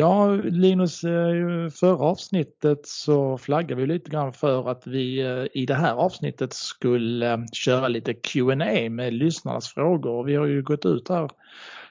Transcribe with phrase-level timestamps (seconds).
[0.00, 5.66] Ja, Linus, eh, förra avsnittet så flaggade vi lite grann för att vi eh, i
[5.66, 10.24] det här avsnittet skulle eh, köra lite Q&A med lyssnarnas frågor.
[10.24, 11.30] Vi har ju gått ut här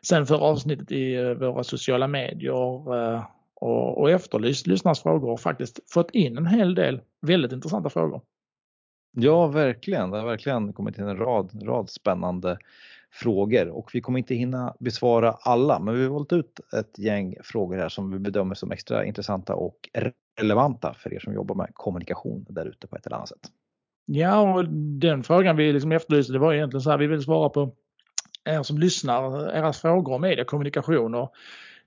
[0.02, 2.54] sen förra avsnittet i våra sociala medier
[3.62, 8.22] och, efterlyst lyssnarnas frågor och faktiskt fått in en hel del väldigt intressanta frågor.
[9.12, 10.12] Ja, verkligen.
[10.12, 12.58] Det har verkligen kommit in en rad, rad spännande
[13.12, 17.36] frågor och vi kommer inte hinna besvara alla men vi har valt ut ett gäng
[17.44, 19.90] frågor här som vi bedömer som extra intressanta och
[20.40, 23.52] relevanta för er som jobbar med kommunikation där ute på ett eller annat sätt.
[24.06, 24.66] Ja, och
[25.00, 27.76] den frågan vi liksom efterlyste det var egentligen så här, vi vill svara på
[28.46, 31.34] er som lyssnar, era frågor om mediekommunikation och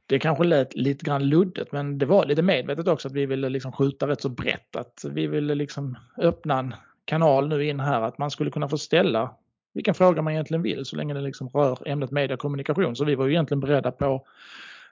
[0.07, 3.49] det kanske lät lite grann luddigt men det var lite medvetet också att vi ville
[3.49, 4.77] liksom skjuta rätt så brett.
[4.77, 8.79] Att vi ville liksom öppna en kanal nu in här att man skulle kunna få
[8.79, 9.35] ställa
[9.75, 12.97] vilken fråga man egentligen vill så länge det liksom rör ämnet media och kommunikation.
[12.97, 14.27] Så vi var ju egentligen beredda på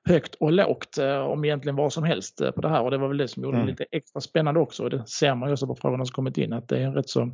[0.05, 2.99] högt och lågt eh, om egentligen vad som helst eh, på det här och det
[2.99, 3.71] var väl det som gjorde det mm.
[3.71, 4.85] lite extra spännande också.
[4.85, 6.95] Och det ser man ju också på frågorna som kommit in att det är en
[6.95, 7.31] rätt så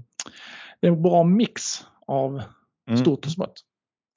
[0.81, 1.63] det är en bra mix
[2.07, 2.43] av
[2.89, 2.99] mm.
[2.99, 3.61] stort och smått.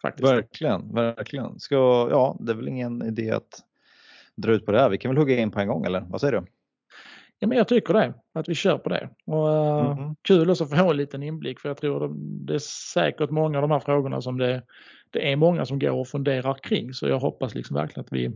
[0.02, 0.30] Faktiskt.
[0.30, 1.60] Verkligen, verkligen.
[1.60, 3.64] Ska, ja, det är väl ingen idé att
[4.36, 4.90] dra ut på det här.
[4.90, 6.46] Vi kan väl hugga in på en gång eller vad säger du?
[7.40, 9.10] Ja, men jag tycker det, att vi kör på det.
[9.26, 10.16] Och, mm.
[10.22, 12.14] Kul också att få en liten inblick för jag tror
[12.48, 12.60] det är
[12.94, 14.64] säkert många av de här frågorna som det,
[15.10, 18.32] det är många som går och funderar kring så jag hoppas liksom verkligen att vi,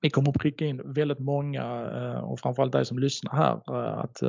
[0.00, 3.98] vi kommer att pricka in väldigt många uh, och framförallt dig som lyssnar här uh,
[3.98, 4.22] att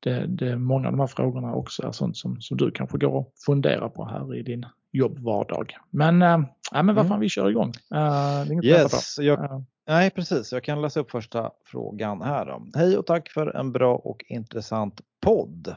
[0.00, 3.12] det, det, många av de här frågorna också är sånt som, som du kanske går
[3.12, 5.76] och funderar på här i din jobbvardag.
[5.90, 6.38] Men, äh,
[6.72, 7.08] men vad mm.
[7.08, 7.72] fan, vi kör igång.
[7.94, 10.52] Uh, yes, jag, Nej, precis.
[10.52, 12.46] Jag kan läsa upp första frågan här.
[12.46, 12.66] Då.
[12.74, 15.76] Hej och tack för en bra och intressant podd.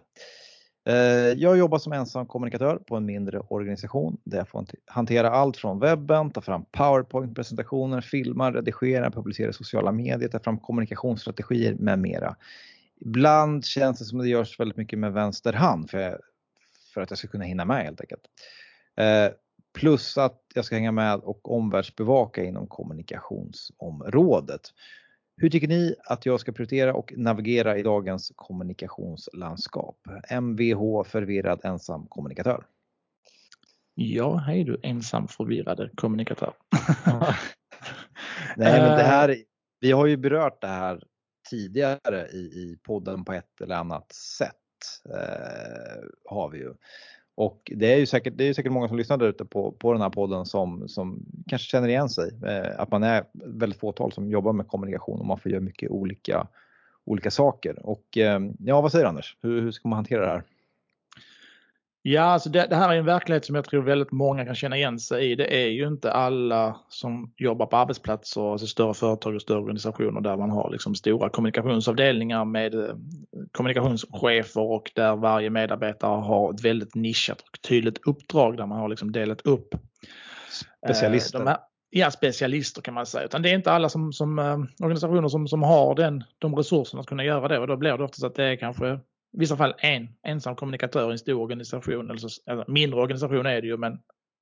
[0.87, 0.95] Eh,
[1.37, 5.79] jag jobbar som ensam kommunikatör på en mindre organisation där jag får hantera allt från
[5.79, 12.35] webben, ta fram powerpoint-presentationer, filma, redigera, publicera i sociala medier, ta fram kommunikationsstrategier med mera.
[13.01, 16.19] Ibland känns det som att det görs väldigt mycket med vänster hand för,
[16.93, 18.23] för att jag ska kunna hinna med helt enkelt.
[18.97, 19.31] Eh,
[19.75, 24.61] Eh, Plus att jag ska hänga med och omvärldsbevaka inom kommunikationsområdet.
[25.37, 29.97] Hur tycker ni att jag ska prioritera och navigera i dagens kommunikationslandskap?
[30.41, 32.65] MVH förvirrad ensam kommunikatör.
[33.93, 36.53] Ja, hej du ensam förvirrade kommunikatör.
[38.57, 39.37] Nej, men det här,
[39.79, 41.03] vi har ju berört det här
[41.49, 44.55] tidigare i, i podden på ett eller annat sätt.
[45.09, 46.73] Eh, har vi ju.
[47.35, 49.93] Och det är ju säkert, det är säkert många som lyssnar där ute på, på
[49.93, 52.31] den här podden som, som kanske känner igen sig.
[52.45, 55.89] Eh, att man är väldigt fåtal som jobbar med kommunikation och man får göra mycket
[55.89, 56.47] olika,
[57.05, 57.85] olika saker.
[57.85, 59.37] Och eh, ja, vad säger du Anders?
[59.41, 60.43] Hur, hur ska man hantera det här?
[62.07, 64.77] Ja, alltså det, det, här är en verklighet som jag tror väldigt många kan känna
[64.77, 65.35] igen sig i.
[65.35, 70.21] Det är ju inte alla som jobbar på arbetsplatser, alltså större företag och större organisationer
[70.21, 72.95] där man har liksom stora kommunikationsavdelningar med eh,
[73.51, 78.89] kommunikationschefer och där varje medarbetare har ett väldigt nischat och tydligt uppdrag där man har
[78.89, 79.75] liksom delat upp
[80.85, 81.39] specialister.
[81.39, 81.57] Eh, här,
[81.89, 83.25] ja, specialister kan man säga.
[83.25, 87.01] Utan det är inte alla som, som eh, organisationer som, som har den, de resurserna
[87.01, 88.99] att kunna göra det och då blir det oftast att det är kanske
[89.33, 92.11] i vissa fall en ensam kommunikatör i en stor organisation.
[92.11, 93.99] Alltså, alltså, mindre organisation är det ju men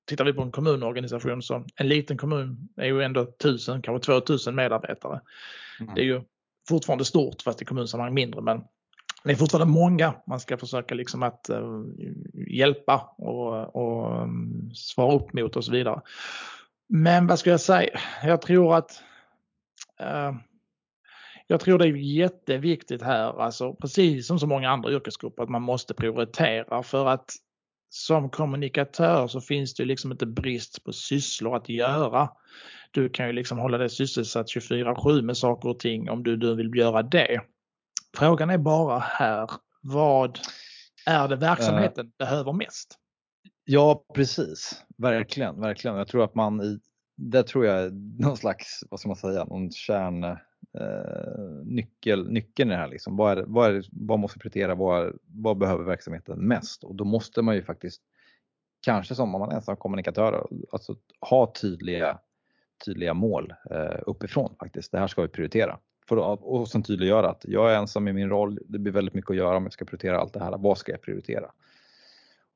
[0.07, 4.55] tittar vi på en kommunorganisation så en liten kommun är ju ändå 1000, kanske 2000
[4.55, 5.21] medarbetare.
[5.79, 5.95] Mm.
[5.95, 6.21] Det är ju
[6.69, 8.63] fortfarande stort fast i kommunsammanhang mindre men
[9.23, 11.83] det är fortfarande många man ska försöka liksom att uh,
[12.47, 16.01] hjälpa och, och um, svara upp mot och så vidare.
[16.89, 17.99] Men vad ska jag säga?
[18.23, 19.03] Jag tror att
[20.01, 20.35] uh,
[21.47, 25.61] jag tror det är jätteviktigt här, alltså precis som så många andra yrkesgrupper, att man
[25.61, 27.31] måste prioritera för att
[27.89, 32.29] som kommunikatör så finns det liksom inte brist på sysslor att göra.
[32.91, 36.55] Du kan ju liksom hålla dig sysselsatt 24-7 med saker och ting om du, du
[36.55, 37.41] vill göra det.
[38.17, 39.49] Frågan är bara här,
[39.81, 40.39] vad
[41.05, 42.97] är det verksamheten uh, behöver mest?
[43.65, 44.83] Ja, precis.
[44.97, 45.97] Verkligen, verkligen.
[45.97, 46.79] Jag tror att man i,
[47.17, 47.91] det tror jag är
[48.21, 50.37] någon slags, vad ska man säga, någon kärn
[50.79, 52.87] Eh, nyckel, nyckeln i det här.
[52.87, 53.15] Liksom.
[53.15, 54.75] Vad, är, vad, är, vad måste prioritera?
[54.75, 56.83] Vad, vad behöver verksamheten mest?
[56.83, 58.01] Och då måste man ju faktiskt,
[58.85, 60.95] kanske som om man är ensam kommunikatör, alltså
[61.29, 62.19] ha tydliga,
[62.85, 64.91] tydliga mål eh, uppifrån faktiskt.
[64.91, 65.79] Det här ska vi prioritera.
[66.07, 69.13] För att, och sen tydliggöra att jag är ensam i min roll, det blir väldigt
[69.13, 70.57] mycket att göra om jag ska prioritera allt det här.
[70.57, 71.51] Vad ska jag prioritera?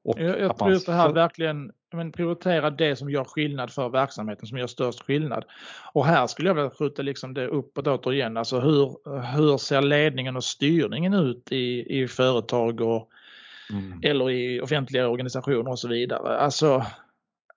[0.07, 4.47] Och jag, jag tror det här verkligen men, prioritera det som gör skillnad för verksamheten,
[4.47, 5.45] som gör störst skillnad.
[5.93, 8.37] Och här skulle jag vilja skjuta liksom det uppåt återigen.
[8.37, 8.97] Alltså hur,
[9.35, 13.09] hur ser ledningen och styrningen ut i, i företag och,
[13.69, 13.99] mm.
[14.03, 16.37] eller i offentliga organisationer och så vidare.
[16.37, 16.85] Alltså,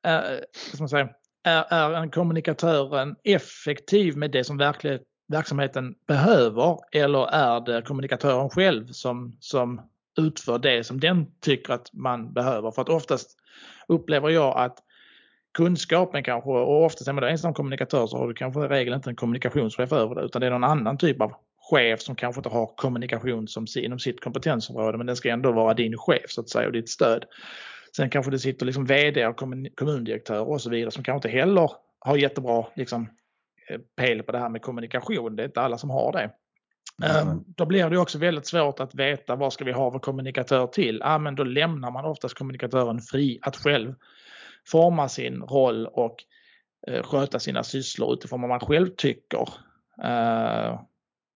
[0.02, 0.44] är,
[0.78, 1.08] man säga,
[1.42, 8.50] är, är en kommunikatör effektiv med det som verkligen verksamheten behöver eller är det kommunikatören
[8.50, 9.80] själv som, som
[10.26, 12.70] utför det som den tycker att man behöver?
[12.70, 13.36] För att oftast
[13.88, 14.78] upplever jag att
[15.54, 18.94] kunskapen kanske, och oftast är man då ensam kommunikatör så har du kanske i regel
[18.94, 21.32] inte en kommunikationschef över det utan det är någon annan typ av
[21.70, 25.74] chef som kanske inte har kommunikation som inom sitt kompetensområde men den ska ändå vara
[25.74, 27.24] din chef så att säga och ditt stöd.
[27.96, 29.36] Sen kanske det sitter liksom vd och
[29.74, 33.08] kommundirektörer och så vidare som kanske inte heller har jättebra liksom,
[33.68, 35.36] eh, pel på det här med kommunikation.
[35.36, 36.30] Det är inte alla som har det.
[37.02, 37.28] Mm.
[37.28, 40.66] Ehm, då blir det också väldigt svårt att veta vad ska vi ha vår kommunikatör
[40.66, 41.00] till?
[41.04, 43.94] Ja, men då lämnar man oftast kommunikatören fri att själv
[44.66, 46.24] forma sin roll och
[46.86, 49.48] eh, sköta sina sysslor utifrån vad man själv tycker.
[50.02, 50.80] Eh,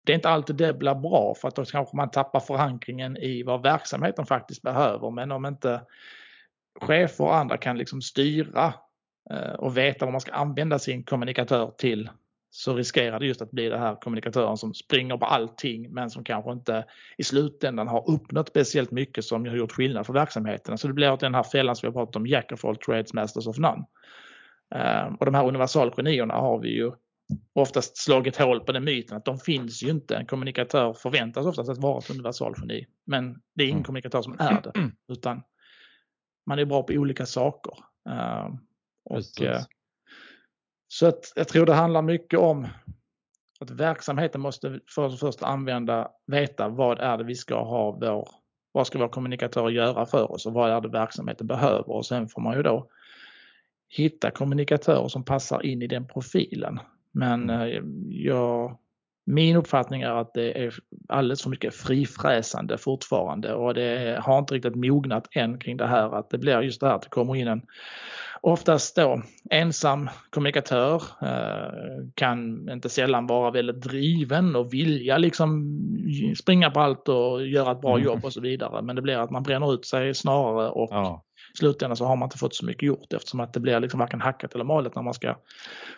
[0.07, 3.43] det är inte alltid det blir bra för att då kanske man tappar förankringen i
[3.43, 5.11] vad verksamheten faktiskt behöver.
[5.11, 5.81] Men om inte
[6.81, 8.75] chefer och andra kan liksom styra
[9.31, 12.11] eh, och veta vad man ska använda sin kommunikatör till
[12.57, 16.25] så riskerar det just att bli det här kommunikatören som springer på allting men som
[16.25, 16.85] kanske inte
[17.19, 20.79] i slutändan har uppnått speciellt mycket som har gjort skillnad för verksamheten.
[20.79, 23.13] Så det blir den här fällan som vi har pratat om, Jack of all trades,
[23.13, 23.85] masters of none.
[24.75, 26.93] Eh, och de här universalgenierna har vi ju
[27.53, 30.17] oftast slagit hål på den myten att de finns ju inte.
[30.17, 32.87] En kommunikatör förväntas oftast att vara ett universalgeni.
[33.07, 33.85] Men det är ingen mm.
[33.85, 34.91] kommunikatör som är det.
[35.13, 35.43] Utan
[36.47, 37.73] man är bra på olika saker.
[38.09, 38.55] Uh,
[39.05, 39.61] och, uh,
[40.95, 42.67] så att jag tror det handlar mycket om
[43.61, 48.29] att verksamheten måste för det första använda, veta vad är det vi ska ha vår,
[48.73, 52.29] vad ska vår kommunikatör göra för oss och vad är det verksamheten behöver och sen
[52.29, 52.89] får man ju då
[53.89, 56.81] hitta kommunikatörer som passar in i den profilen.
[57.13, 57.61] Men mm.
[57.61, 57.83] eh,
[58.25, 58.79] jag,
[59.25, 60.75] min uppfattning är att det är
[61.09, 66.19] alldeles för mycket frifräsande fortfarande och det har inte riktigt mognat än kring det här
[66.19, 67.63] att det blir just det här att det kommer in en
[68.41, 75.79] oftast då ensam kommunikatör eh, kan inte sällan vara väldigt driven och vilja liksom
[76.39, 78.05] springa på allt och göra ett bra mm.
[78.05, 78.83] jobb och så vidare.
[78.83, 81.24] Men det blir att man bränner ut sig snarare och ja
[81.55, 84.01] i slutändan så har man inte fått så mycket gjort eftersom att det blir liksom
[84.01, 85.37] varken hackat eller malet när man ska,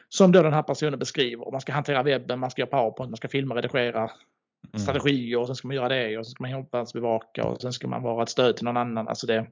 [0.08, 3.16] som då den här personen beskriver, man ska hantera webben, man ska göra powerpoint, man
[3.16, 4.78] ska filma, redigera mm.
[4.78, 7.88] strategier och sen ska man göra det och sen ska man omvärldsbevaka och sen ska
[7.88, 9.08] man vara ett stöd till någon annan.
[9.08, 9.46] Alltså det,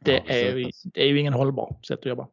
[0.00, 2.28] det, ja, är, ju, det är ju ingen hållbar sätt att jobba.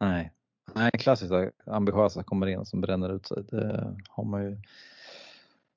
[0.00, 0.32] Nej,
[0.74, 3.42] Nej klassiska ambitiösa kommer in som bränner ut sig.
[3.50, 4.56] Det har man ju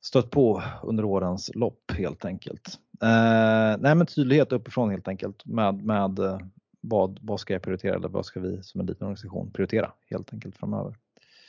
[0.05, 2.79] stött på under årens lopp helt enkelt.
[3.01, 6.37] Eh, nej men tydlighet uppifrån helt enkelt med, med eh,
[6.81, 10.33] vad, vad ska jag prioritera eller vad ska vi som en liten organisation prioritera helt
[10.33, 10.95] enkelt framöver.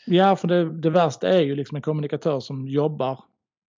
[0.07, 3.21] Ja, för det, det värsta är ju liksom en kommunikatör som jobbar,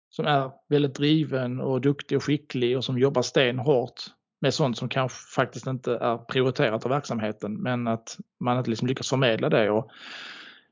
[0.09, 4.01] som är väldigt driven och duktig och skicklig och som jobbar stenhårt
[4.41, 8.87] med sånt som kanske faktiskt inte är prioriterat av verksamheten men att man inte liksom
[8.87, 9.69] lyckas förmedla det.
[9.69, 9.91] Och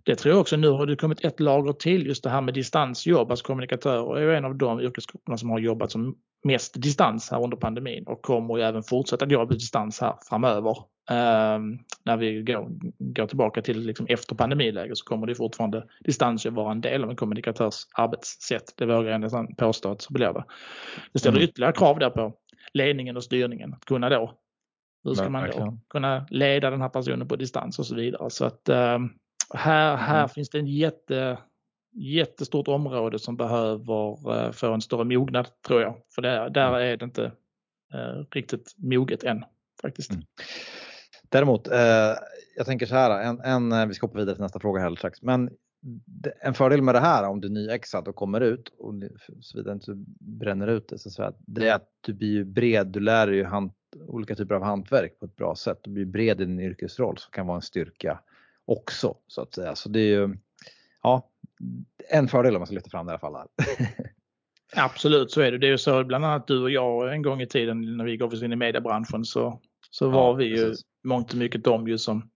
[0.06, 2.54] det tror jag också nu har det kommit ett lager till just det här med
[2.54, 3.32] distansjobb.
[3.32, 7.44] Alltså kommunikatörer är ju en av de yrkesgrupperna som har jobbat som mest distans här
[7.44, 10.78] under pandemin och kommer ju även fortsätta jobba på distans här framöver.
[11.12, 12.70] Um, när vi går,
[13.00, 17.10] går tillbaka till liksom efter pandemiläget så kommer det fortfarande distansjobb vara en del av
[17.10, 18.74] en kommunikatörs arbetssätt.
[18.78, 20.44] Det vågar jag nästan påstå att så blir det.
[21.14, 21.50] Det ställer mm.
[21.50, 22.34] ytterligare krav där på
[22.74, 24.34] ledningen och styrningen att kunna då
[25.04, 28.30] hur ska man då kunna leda den här personen på distans och så vidare.
[28.30, 29.14] Så att um,
[29.54, 30.30] här, här mm.
[30.30, 31.38] finns det en jätte,
[31.94, 35.96] jättestort område som behöver eh, få en större mognad tror jag.
[36.16, 36.82] För där, där mm.
[36.82, 37.32] är det inte
[37.94, 39.46] eh, riktigt moget än
[39.82, 40.12] faktiskt.
[40.12, 40.24] Mm.
[41.30, 42.16] Däremot, eh,
[42.56, 44.96] jag tänker så här, en, en, eh, vi ska hoppa vidare till nästa fråga här
[44.96, 45.22] strax.
[45.22, 45.50] Men
[46.42, 48.94] en fördel med det här om du är nyexad och kommer ut och
[49.42, 53.00] såvida inte du bränner ut det, så att det är att du blir bred, du
[53.00, 53.72] lär dig hand,
[54.08, 55.80] olika typer av hantverk på ett bra sätt.
[55.84, 58.20] Du blir bred i din yrkesroll som kan vara en styrka
[58.66, 59.76] också så att säga.
[59.76, 60.38] Så det är ju
[61.04, 61.30] ja,
[62.10, 63.48] en fördel om man ska lyfta fram det i alla fall.
[64.76, 65.58] Absolut så är det.
[65.58, 68.18] Det är ju så bland annat du och jag en gång i tiden när vi
[68.18, 70.86] gav oss in i mediebranschen så, så var ja, vi ju precis.
[71.04, 72.30] mångt och mycket de ju som,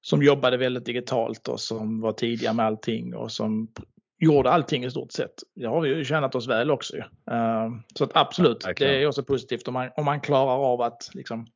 [0.00, 3.68] som jobbade väldigt digitalt och som var tidiga med allting och som
[4.18, 5.34] gjorde allting i stort sett.
[5.54, 6.96] Det har vi ju tjänat oss väl också.
[6.96, 10.80] Uh, så att absolut, ja, det är också positivt om man, om man klarar av
[10.80, 11.46] att liksom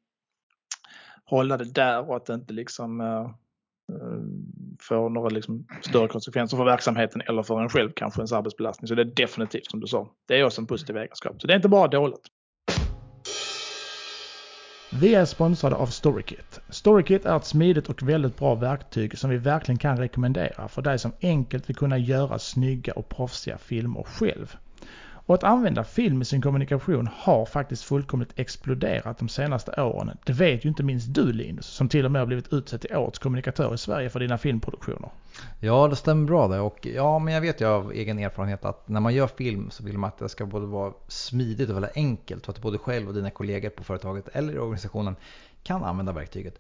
[1.25, 3.31] hålla det där och att det inte liksom Eh,
[4.91, 8.89] får några liksom större konsekvenser för verksamheten eller för en själv kanske ens arbetsbelastning.
[8.89, 10.09] Så det är definitivt som du sa.
[10.29, 11.41] Det är också en positiv egenskap.
[11.41, 12.27] Så det är inte bara dåligt.
[14.93, 16.61] Vi är sponsrade av StoryKit.
[16.69, 20.99] StoryKit är ett smidigt och väldigt bra verktyg som vi verkligen kan rekommendera för dig
[20.99, 24.57] som enkelt vill kunna göra snygga och proffsiga filmer själv.
[25.31, 30.17] Och att använda film i sin kommunikation har faktiskt fullkomligt exploderat de senaste åren.
[30.25, 32.97] Det vet ju inte minst du Linus, som till och med har blivit utsedd till
[32.97, 35.11] årets kommunikatör i Sverige för dina filmproduktioner.
[35.61, 36.61] Ja, det stämmer bra det.
[36.61, 39.85] Och ja, men jag vet ju av egen erfarenhet att när man gör film så
[39.85, 42.45] vill man att det ska både vara smidigt och väldigt enkelt.
[42.45, 45.17] Så att både själv och dina kollegor på företaget eller i organisationen
[45.63, 46.59] kan använda verktyget.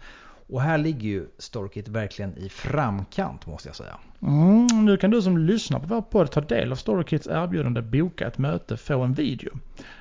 [0.51, 3.97] Och här ligger ju Storkit verkligen i framkant måste jag säga.
[4.23, 8.27] Mm, nu kan du som lyssnar på vår podd ta del av Storykits erbjudande Boka
[8.27, 9.51] ett möte, få en video.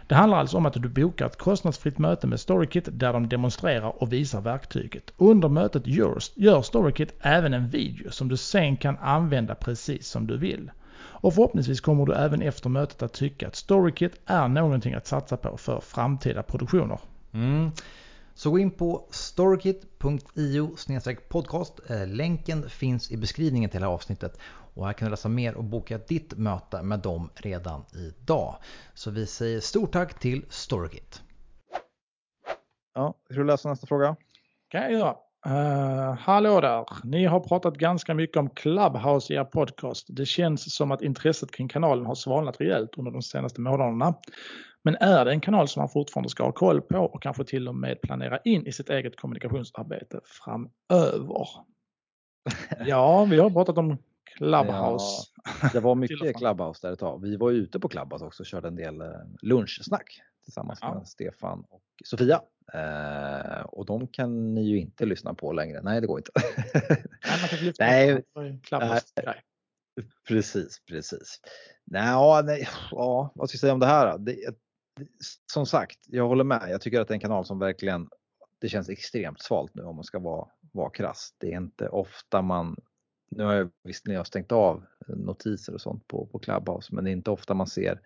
[0.07, 4.03] Det handlar alltså om att du bokar ett kostnadsfritt möte med Storykit där de demonstrerar
[4.03, 5.13] och visar verktyget.
[5.17, 5.87] Under mötet
[6.35, 10.71] gör Storykit även en video som du sen kan använda precis som du vill.
[11.21, 15.37] Och förhoppningsvis kommer du även efter mötet att tycka att Storykit är någonting att satsa
[15.37, 16.99] på för framtida produktioner.
[17.33, 17.71] Mm.
[18.39, 20.75] Så gå in på storykit.io
[21.29, 21.79] podcast.
[21.89, 24.39] Eh, länken finns i beskrivningen till det här avsnittet.
[24.73, 28.55] Och här kan du läsa mer och boka ditt möte med dem redan idag.
[28.93, 31.21] Så vi säger stort tack till Storykit.
[32.93, 34.15] Ja, ska du läsa nästa fråga?
[34.67, 35.15] kan jag göra.
[35.47, 36.85] Uh, hallå där!
[37.03, 40.07] Ni har pratat ganska mycket om Clubhouse i er podcast.
[40.09, 44.13] Det känns som att intresset kring kanalen har svalnat rejält under de senaste månaderna.
[44.83, 47.67] Men är det en kanal som man fortfarande ska ha koll på och kanske till
[47.67, 51.47] och med planera in i sitt eget kommunikationsarbete framöver?
[52.85, 53.97] Ja, vi har pratat om
[54.37, 55.23] Clubhouse.
[55.61, 57.21] Ja, det var mycket Clubhouse där ett tag.
[57.21, 59.07] Vi var ute på Clubhouse också och körde en del eh,
[59.41, 60.93] lunchsnack tillsammans ja.
[60.93, 62.41] med Stefan och Sofia.
[62.73, 65.81] Eh, och de kan ni ju inte lyssna på längre.
[65.81, 66.31] Nej, det går inte.
[67.79, 69.43] Nej, man kan lyssna nej,
[69.95, 71.39] på precis, precis.
[71.83, 74.17] Nej, nej, ja, vad ska jag säga om det här?
[74.17, 74.35] Det,
[75.53, 76.67] som sagt, jag håller med.
[76.69, 78.09] Jag tycker att det är en kanal som verkligen,
[78.59, 81.35] det känns extremt svalt nu om man ska vara, vara krass.
[81.37, 82.75] Det är inte ofta man,
[83.31, 87.03] nu har jag visst när jag stängt av notiser och sånt på, på Clubhouse, men
[87.03, 88.01] det är inte ofta man ser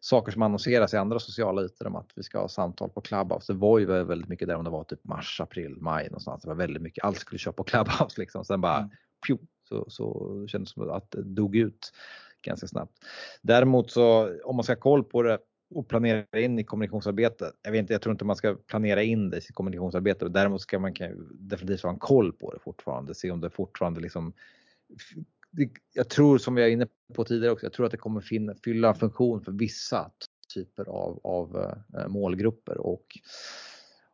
[0.00, 3.52] saker som annonseras i andra sociala ytor om att vi ska ha samtal på Clubhouse.
[3.52, 6.42] Det var ju väldigt mycket där om det var typ mars, april, maj någonstans.
[6.42, 8.44] Det var väldigt mycket, allt skulle köra på Clubhouse liksom.
[8.44, 8.90] Sen bara mm.
[9.26, 9.38] pju,
[9.68, 11.92] så, så kändes det som att det dog ut
[12.42, 12.92] ganska snabbt.
[13.42, 15.38] Däremot så om man ska ha koll på det
[15.74, 17.52] och planera in i kommunikationsarbete.
[17.62, 20.28] Jag vet inte, jag tror inte man ska planera in det i sitt kommunikationsarbete.
[20.28, 20.94] Däremot ska man
[21.30, 23.14] definitivt ha en koll på det fortfarande.
[23.14, 24.32] Se om det fortfarande liksom
[25.94, 28.54] jag tror som vi är inne på tidigare också, jag tror att det kommer finna,
[28.64, 30.10] fylla en funktion för vissa
[30.54, 31.56] typer av, av
[31.98, 32.78] eh, målgrupper.
[32.78, 33.06] Och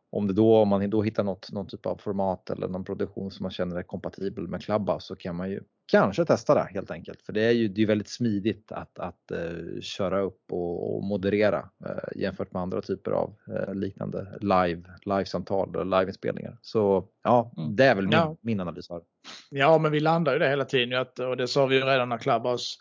[0.09, 3.31] om det då, om man då hittar något, någon typ av format eller någon produktion
[3.31, 6.91] som man känner är kompatibel med Clubhouse så kan man ju kanske testa det helt
[6.91, 7.21] enkelt.
[7.21, 11.03] För det är ju det är väldigt smidigt att, att uh, köra upp och, och
[11.03, 16.57] moderera uh, jämfört med andra typer av uh, liknande live, livesamtal och liveinspelningar.
[16.61, 17.75] Så ja, mm.
[17.75, 18.37] det är väl min, ja.
[18.41, 19.01] min analys här.
[19.49, 22.17] Ja, men vi landar ju det hela tiden och det sa vi ju redan när
[22.17, 22.77] Clubhouse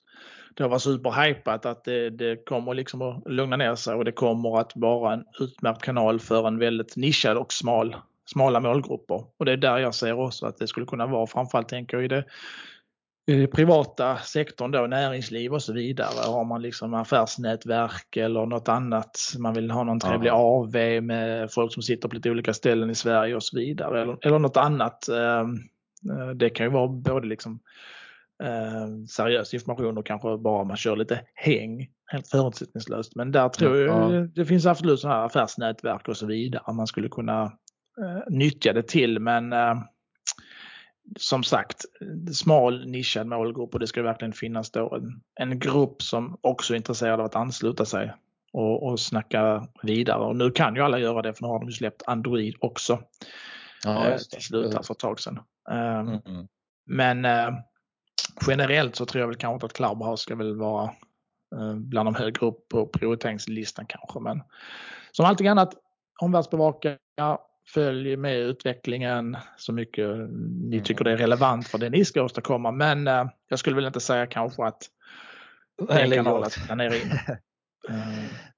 [0.55, 4.61] det var superhypat att det, det kommer liksom att lugna ner sig och det kommer
[4.61, 7.97] att vara en utmärkt kanal för en väldigt nischad och smal,
[8.27, 9.25] smala målgrupper.
[9.37, 12.05] Och det är där jag ser också att det skulle kunna vara, framförallt tänker jag
[12.05, 12.25] i det
[13.27, 16.33] privata sektorn då, näringsliv och så vidare.
[16.33, 20.35] Har man liksom affärsnätverk eller något annat, man vill ha någon trevlig ja.
[20.35, 24.03] AV med folk som sitter på lite olika ställen i Sverige och så vidare.
[24.03, 25.09] Eller, eller något annat.
[25.09, 25.55] Ehm,
[26.11, 27.61] eh, det kan ju vara både liksom
[28.43, 33.17] eh, seriös information och kanske bara man kör lite häng helt förutsättningslöst.
[33.17, 34.21] Men där tror jag ja.
[34.35, 37.43] det finns absolut sådana här affärsnätverk och så vidare man skulle kunna
[38.01, 39.19] eh, nyttja det till.
[39.21, 39.75] Men eh,
[41.19, 41.85] som sagt,
[42.33, 46.77] smal nischad målgrupp och det ska verkligen finnas då en, en grupp som också är
[46.77, 48.13] intresserad av att ansluta sig
[48.53, 50.19] och, och snacka vidare.
[50.19, 53.03] Och nu kan ju alla göra det för nu har de ju släppt Android också.
[53.85, 55.41] Ja, eh, till slut för ett tag sedan.
[55.71, 56.49] Mm -hmm.
[56.87, 57.59] Men uh,
[58.47, 60.85] generellt så tror jag väl kanske inte att Clubhouse ska väl vara
[61.57, 64.21] uh, bland de högre upp på prioriteringslistan kanske.
[64.21, 64.43] Men
[65.13, 65.75] som allting annat,
[66.21, 66.99] omvärldsbevaka,
[67.67, 70.85] följ med utvecklingen så mycket ni mm.
[70.85, 72.71] tycker det är relevant för det ni ska åstadkomma.
[72.71, 74.83] Men uh, jag skulle väl inte säga kanske att
[75.89, 77.19] det är en kanal att planera in.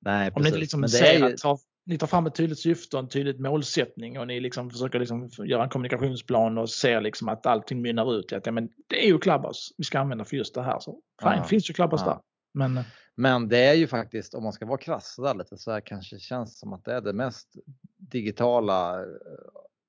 [0.01, 1.25] Nej, Om ni inte liksom ser ju...
[1.25, 4.99] att ni tar fram ett tydligt syfte och en tydlig målsättning och ni liksom försöker
[4.99, 8.69] liksom göra en kommunikationsplan och ser liksom att allting mynnar ut i att ja, men
[8.87, 10.79] det är ju Clubhouse vi ska använda för just det här.
[10.81, 11.45] Så fine, ja.
[11.45, 12.11] finns ju Clubhouse ja.
[12.11, 12.21] där.
[12.55, 12.85] Men,
[13.19, 16.19] men det är ju faktiskt, om man ska vara krass där lite så här kanske
[16.19, 17.57] känns som att det är det mest
[17.97, 19.05] digitala,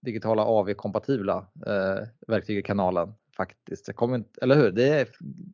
[0.02, 3.86] digitala AV-kompatibla eh, verktyg i kanalen faktiskt.
[3.86, 4.72] Det kommer inte, eller hur?
[4.72, 5.08] Det, är,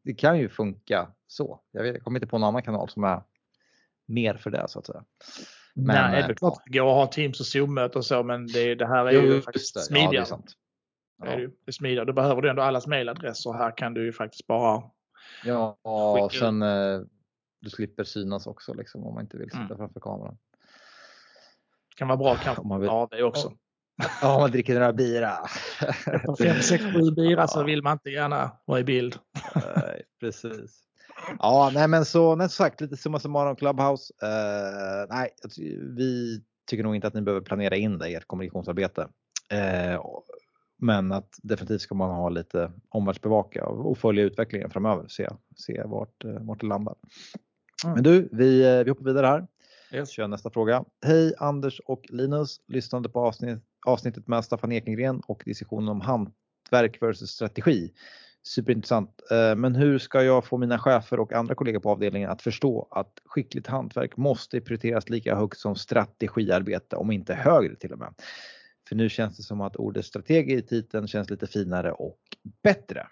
[0.03, 1.59] det kan ju funka så.
[1.71, 3.21] Jag, vet, jag kommer inte på någon annan kanal som är
[4.05, 5.03] mer för det så att säga.
[5.73, 8.23] Men, Nej, det är eh, klart det går att ha Teams och Zoom-möten och så
[8.23, 10.05] men det, det här är ju faktiskt smidigare.
[10.05, 10.53] Ja, det är sant.
[11.17, 11.25] Ja.
[11.25, 12.05] Det är, det är smidigare.
[12.05, 13.53] Då behöver du ändå allas mailadresser.
[13.53, 14.83] Här kan du ju faktiskt bara
[15.45, 17.01] Ja, och sen eh,
[17.63, 19.77] du slipper synas också liksom, om man inte vill sitta mm.
[19.77, 20.37] framför kameran.
[21.89, 22.89] Det kan vara bra kanske om man vill.
[22.89, 23.51] av det också.
[24.21, 25.37] Ja, om man dricker några bira.
[26.39, 29.15] Fem, sex, sju bira så vill man inte gärna vara i bild.
[29.55, 30.83] Nej, precis.
[31.39, 34.13] Ja, nej men så nej, sagt lite summa summarum Clubhouse.
[34.23, 35.29] Uh, nej,
[35.97, 39.01] vi tycker nog inte att ni behöver planera in det i ert kommunikationsarbete.
[39.53, 40.01] Uh,
[40.83, 45.07] men att definitivt ska man ha lite omvärldsbevaka och följa utvecklingen framöver.
[45.07, 46.95] Se, se vart, eh, vart det landar.
[47.83, 47.93] Mm.
[47.93, 49.47] Men du, vi, vi hoppar vidare här.
[49.93, 50.09] Yes.
[50.09, 50.85] Kör nästa fråga.
[51.05, 52.61] Hej Anders och Linus.
[52.67, 57.93] Lyssnade på avsnitt, avsnittet med Staffan Ekengren och diskussionen om hantverk versus strategi.
[58.43, 59.21] Superintressant.
[59.31, 62.87] Eh, men hur ska jag få mina chefer och andra kollegor på avdelningen att förstå
[62.91, 68.13] att skickligt hantverk måste prioriteras lika högt som strategiarbete, om inte högre till och med?
[68.89, 72.19] För nu känns det som att ordet strateg i titeln känns lite finare och
[72.63, 73.07] bättre.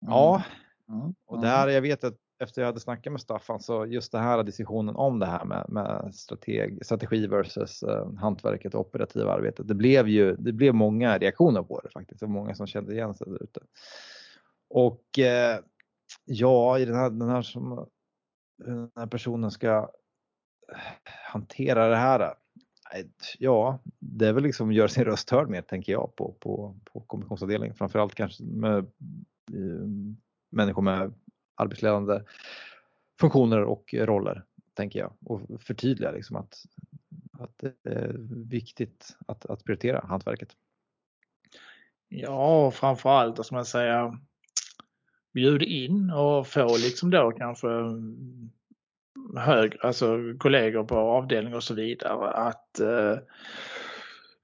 [0.00, 0.42] Ja,
[0.88, 1.00] mm.
[1.00, 1.14] Mm.
[1.26, 4.42] och där jag vet att efter jag hade snackat med Staffan så just det här
[4.42, 9.68] diskussionen om det här med, med strateg, strategi versus eh, hantverket och operativa arbetet.
[9.68, 12.20] Det blev ju det blev många reaktioner på det faktiskt.
[12.20, 13.60] Det var många som kände igen sig där ute.
[14.68, 15.58] Och eh,
[16.24, 17.86] ja, i den här, den här som
[18.64, 19.90] den här personen ska
[21.32, 22.20] hantera det här.
[22.20, 23.06] Eh,
[23.38, 27.00] ja, det är väl liksom göra sin röst hörd mer tänker jag på, på, på
[27.00, 29.86] kommissionsavdelningen, Framförallt kanske med eh,
[30.50, 31.14] människor med
[31.56, 32.22] arbetsledande
[33.20, 34.44] funktioner och roller,
[34.74, 35.12] tänker jag.
[35.26, 36.66] Och förtydliga liksom att,
[37.32, 38.14] att det är
[38.48, 40.48] viktigt att, att prioritera hantverket.
[42.08, 43.64] Ja, framförallt, vad ska man
[45.36, 48.50] bjud in och få liksom då kanske mm,
[49.36, 53.16] högre, alltså kollegor på avdelning och så vidare att eh,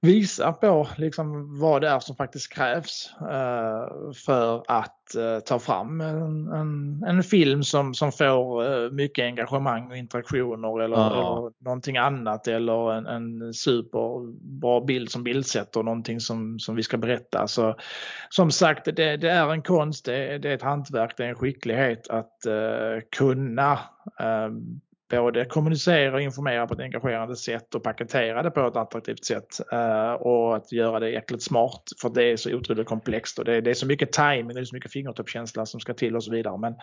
[0.03, 6.01] visa på liksom vad det är som faktiskt krävs eh, för att eh, ta fram
[6.01, 11.11] en, en, en, film som, som får eh, mycket engagemang och interaktioner eller, ja.
[11.11, 16.97] eller någonting annat eller en, en superbra bild som bildsätter någonting som, som vi ska
[16.97, 17.47] berätta.
[17.47, 17.75] Så,
[18.29, 21.35] som sagt, det, det är en konst, det, det, är ett hantverk, det är en
[21.35, 23.73] skicklighet att uh, kunna
[24.21, 24.49] uh,
[25.21, 29.61] både kommunicera och informera på ett engagerande sätt och paketera det på ett attraktivt sätt
[29.73, 33.61] uh, och att göra det jäkligt smart för det är så otroligt komplext och det,
[33.61, 36.23] det är så mycket timing och det är så mycket fingertoppskänsla som ska till och
[36.23, 36.57] så vidare.
[36.57, 36.75] Men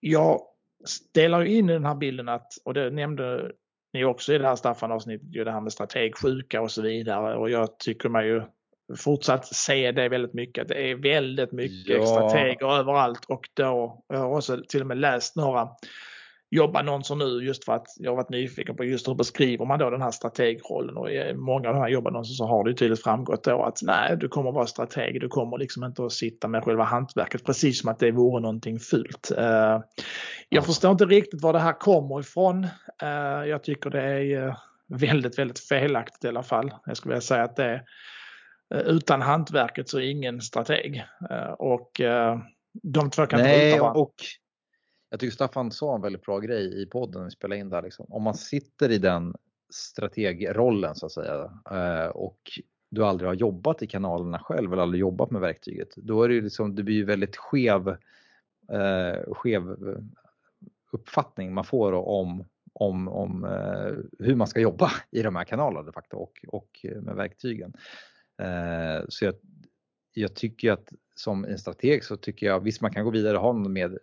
[0.00, 0.40] jag
[1.14, 3.52] delar in i den här bilden att, och det nämnde
[3.92, 7.78] ni också i det här Staffan-avsnittet, det här med strategsjuka och så vidare och jag
[7.78, 8.42] tycker man ju
[8.96, 10.68] fortsatt se det väldigt mycket.
[10.68, 12.06] Det är väldigt mycket ja.
[12.06, 15.68] strateger överallt och då jag har också till och med läst några
[16.50, 19.90] jobbannonser nu just för att jag har varit nyfiken på just hur beskriver man då
[19.90, 23.44] den här strategrollen och i många av de här jobbannonserna så har det tydligt framgått
[23.44, 26.84] då att nej, du kommer vara strateg, du kommer liksom inte att sitta med själva
[26.84, 29.32] hantverket precis som att det vore någonting fult.
[29.38, 29.80] Uh,
[30.48, 32.64] jag förstår inte riktigt var det här kommer ifrån.
[33.02, 34.56] Uh, jag tycker det är
[34.88, 36.74] väldigt, väldigt felaktigt i alla fall.
[36.86, 37.84] Jag skulle vilja säga att det är
[38.70, 41.04] utan hantverket så är ingen strateg
[41.58, 42.00] och
[42.82, 44.14] de två kan inte Nej, och
[45.10, 47.82] jag tycker Staffan sa en väldigt bra grej i podden när vi spelade in där.
[47.82, 48.06] Liksom.
[48.08, 49.34] Om man sitter i den
[49.70, 52.38] strategrollen så att säga eh, och
[52.90, 56.40] du aldrig har jobbat i kanalerna själv eller aldrig jobbat med verktyget, då är det
[56.40, 57.88] liksom, det blir ju väldigt skev,
[58.72, 59.76] eh, skev
[60.92, 65.82] uppfattning man får om, om, om eh, hur man ska jobba i de här kanalerna
[65.82, 67.72] de facto och, och med verktygen.
[68.42, 69.34] Eh, så jag,
[70.12, 73.42] jag tycker att som en strateg så tycker jag visst man kan gå vidare och
[73.42, 73.98] ha med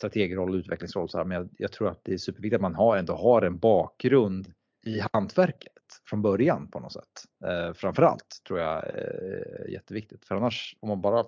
[0.00, 1.08] strategroll och utvecklingsroll.
[1.08, 3.42] Så här, men jag, jag, tror att det är superviktigt att man har, ändå har
[3.42, 4.52] en bakgrund
[4.86, 5.72] i hantverket
[6.04, 7.24] från början på något sätt.
[7.44, 10.24] Eh, framförallt tror jag är jätteviktigt.
[10.24, 11.24] För annars om man bara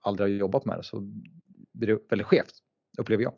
[0.00, 1.00] aldrig har jobbat med det så
[1.72, 2.54] blir det väldigt skevt
[2.98, 3.32] upplever jag.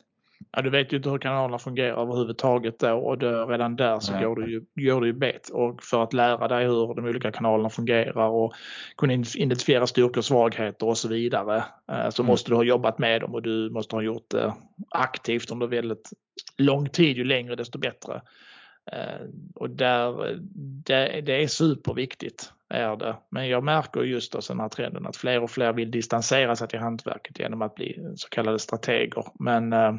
[0.51, 4.11] Ja, du vet ju inte hur kanalerna fungerar överhuvudtaget då och det, redan där så
[4.11, 4.25] Nej.
[4.25, 5.49] går du ju, går du ju bet.
[5.49, 8.53] Och för att lära dig hur de olika kanalerna fungerar och
[8.97, 12.31] kunna identifiera styrkor och svagheter och så vidare eh, så mm.
[12.31, 14.53] måste du ha jobbat med dem och du måste ha gjort det
[14.89, 16.09] aktivt under väldigt
[16.57, 17.17] lång tid.
[17.17, 18.21] Ju längre desto bättre.
[18.91, 20.39] Eh, och där,
[20.85, 23.15] det, det är superviktigt är det.
[23.29, 26.79] Men jag märker just den här trenden att fler och fler vill distansera sig till
[26.79, 29.25] hantverket genom att bli så kallade strateger.
[29.39, 29.93] Men eh,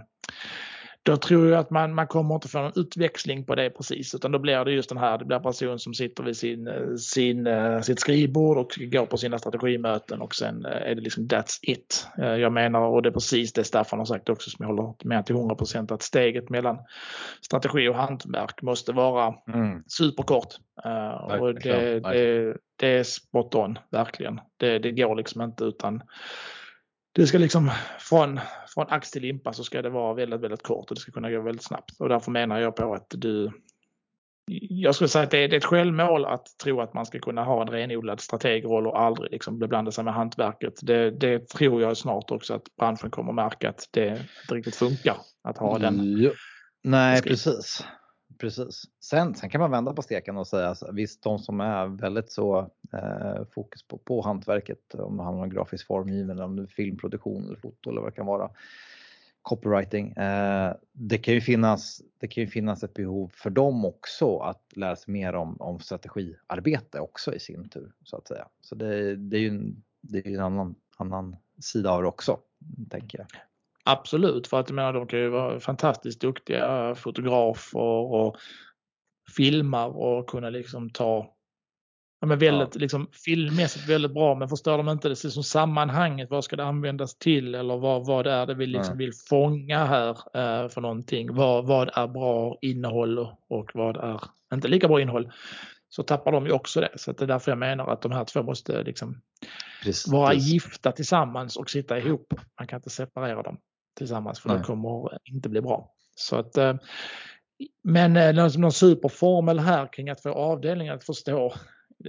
[1.02, 4.32] då tror jag att man, man kommer inte få någon utväxling på det precis utan
[4.32, 7.48] då blir det just den här, det blir person som sitter vid sin, sin,
[7.82, 12.06] sitt skrivbord och går på sina strategimöten och sen är det liksom that's it.
[12.16, 15.26] Jag menar, och det är precis det Staffan har sagt också som jag håller med
[15.26, 15.56] till 100
[15.88, 16.78] att steget mellan
[17.40, 19.82] strategi och hantverk måste vara mm.
[19.86, 20.54] superkort.
[21.40, 24.40] och det, det, det, är spot on, verkligen.
[24.56, 26.02] Det, det går liksom inte utan
[27.12, 28.40] det ska liksom från,
[28.74, 31.30] från ax till limpa så ska det vara väldigt, väldigt kort och det ska kunna
[31.30, 32.00] gå väldigt snabbt.
[32.00, 33.50] Och därför menar jag på att du
[34.68, 37.62] jag skulle säga att det är, ett självmål att tro att man ska kunna ha
[37.62, 40.74] en renodlad strategroll och aldrig liksom beblanda sig med hantverket.
[40.82, 44.08] Det, det, tror jag snart också att branschen kommer märka att det
[44.42, 46.22] inte riktigt funkar att ha den.
[46.22, 46.30] Ja.
[46.82, 47.84] Nej, precis.
[48.42, 48.84] Precis.
[49.00, 52.70] Sen, sen kan man vända på steken och säga visst de som är väldigt så
[52.92, 57.44] eh, fokus på, på hantverket, om det handlar om grafisk formgivning, om det är filmproduktion
[57.44, 58.50] eller foto eller vad det kan vara,
[59.42, 60.12] copywriting.
[60.12, 64.76] Eh, det, kan ju finnas, det kan ju finnas ett behov för dem också att
[64.76, 68.48] lära sig mer om, om strategiarbete också i sin tur så att säga.
[68.60, 72.38] Så det, det är ju en, det är en annan, annan sida av det också,
[72.90, 73.26] tänker jag.
[73.84, 77.78] Absolut, för att jag menar, de kan ju vara fantastiskt duktiga fotografer
[78.12, 78.36] och
[79.36, 81.36] filmar och kunna liksom ta
[82.22, 82.80] Ja, men väldigt, ja.
[82.80, 87.18] liksom, filmmässigt väldigt bra men förstår de inte det som sammanhanget, vad ska det användas
[87.18, 91.34] till eller vad, vad är det vi liksom vill fånga här eh, för någonting?
[91.34, 93.18] Vad, vad är bra innehåll
[93.48, 94.20] och vad är
[94.54, 95.32] inte lika bra innehåll?
[95.88, 96.90] Så tappar de ju också det.
[96.96, 99.20] Så det är därför jag menar att de här två måste liksom
[100.06, 102.34] vara gifta tillsammans och sitta ihop.
[102.58, 103.58] Man kan inte separera dem
[104.02, 104.58] tillsammans för Nej.
[104.58, 105.90] det kommer inte bli bra.
[106.16, 106.74] Så att, eh,
[107.84, 111.52] men eh, någon superformel här kring att få avdelningen att förstå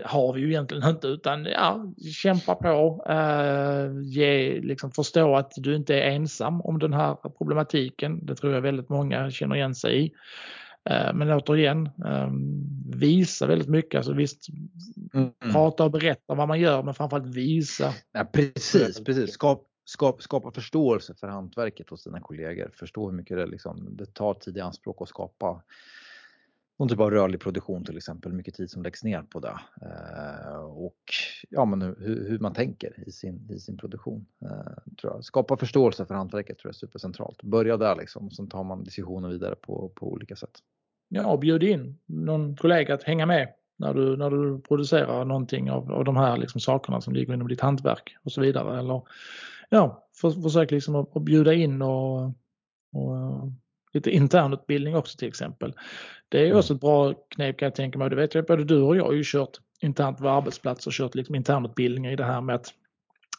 [0.06, 5.76] har vi ju egentligen inte utan ja, kämpa på, eh, ge, liksom förstå att du
[5.76, 8.26] inte är ensam om den här problematiken.
[8.26, 10.12] Det tror jag väldigt många känner igen sig i.
[10.90, 12.30] Eh, men återigen, eh,
[12.96, 13.98] visa väldigt mycket.
[13.98, 14.48] Alltså visst,
[15.14, 15.32] mm.
[15.52, 17.94] prata och berätta vad man gör men framförallt visa.
[18.12, 19.32] Ja, precis, precis.
[19.32, 22.72] Skap, skapa, skapa förståelse för hantverket hos dina kollegor.
[22.74, 25.64] Förstå hur mycket det, liksom, det tar tid i anspråk att skapa
[26.80, 29.60] någon typ av rörlig produktion till exempel, hur mycket tid som läggs ner på det.
[29.82, 31.02] Eh, och
[31.50, 34.26] ja, men hur, hur, man tänker i sin, i sin produktion.
[34.42, 35.26] Eh, tror jag.
[35.26, 37.44] Skapa förståelse för hantverket tror jag är supercentralt.
[37.44, 40.60] Börja där liksom, och sen tar man diskussionen vidare på, på olika sätt.
[41.10, 45.92] Ja, bjud in någon kollega att hänga med när du, när du producerar någonting av,
[45.92, 48.80] av de här liksom sakerna som ligger inom ditt hantverk och så vidare.
[48.80, 49.02] Eller,
[49.70, 52.26] ja, för, försök liksom att, att bjuda in och,
[52.94, 53.52] och
[53.94, 55.74] lite internutbildning också till exempel.
[56.30, 56.58] Det är mm.
[56.58, 58.10] också ett bra knep kan jag tänka mig.
[58.10, 61.16] Det vet jag både du och jag har ju kört internt på arbetsplatser och kört
[61.16, 62.74] liksom internutbildningar i det här med att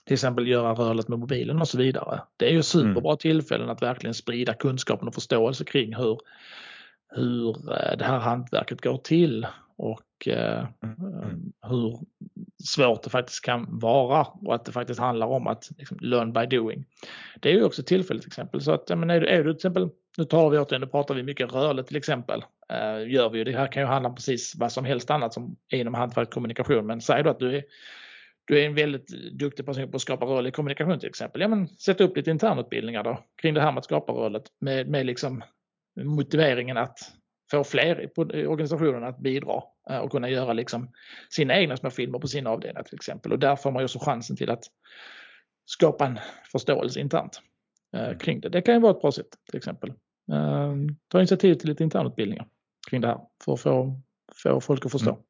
[0.05, 2.21] till exempel göra rörligt med mobilen och så vidare.
[2.37, 3.19] Det är ju superbra mm.
[3.19, 6.19] tillfällen att verkligen sprida kunskapen och förståelse kring hur,
[7.09, 11.53] hur eh, det här hantverket går till och eh, mm.
[11.69, 11.99] hur
[12.65, 16.47] svårt det faktiskt kan vara och att det faktiskt handlar om att liksom, learn by
[16.47, 16.85] doing.
[17.41, 18.61] Det är ju också ett tillfälligt exempel.
[18.61, 21.15] Så att, men är, du, är du till exempel, nu tar vi återigen, nu pratar
[21.15, 22.45] vi mycket rörligt till exempel.
[22.69, 25.35] Eh, gör vi ju, det här kan ju handla om precis vad som helst annat
[25.35, 26.87] som inom hantverk kommunikation.
[26.87, 27.65] Men säg då att du är,
[28.45, 31.41] du är en väldigt duktig person på att skapa rörlig kommunikation till exempel.
[31.41, 34.89] Ja men sätt upp lite internutbildningar då kring det här med att skapa rörligt med,
[34.89, 35.43] med liksom
[35.97, 36.99] motiveringen att
[37.51, 40.91] få fler i organisationen att bidra eh, och kunna göra liksom
[41.31, 43.33] sina egna små filmer på sina avdelningar till exempel.
[43.33, 44.65] Och där får man ju också chansen till att
[45.65, 46.19] skapa en
[46.53, 47.41] förståelse internt
[47.95, 48.19] eh, mm.
[48.19, 48.49] kring det.
[48.49, 49.91] Det kan ju vara ett bra sätt till exempel.
[50.33, 50.75] Eh,
[51.09, 52.47] ta initiativ till lite internutbildningar
[52.91, 54.01] kring det här för att få,
[54.43, 55.11] få folk att förstå.
[55.11, 55.23] Mm.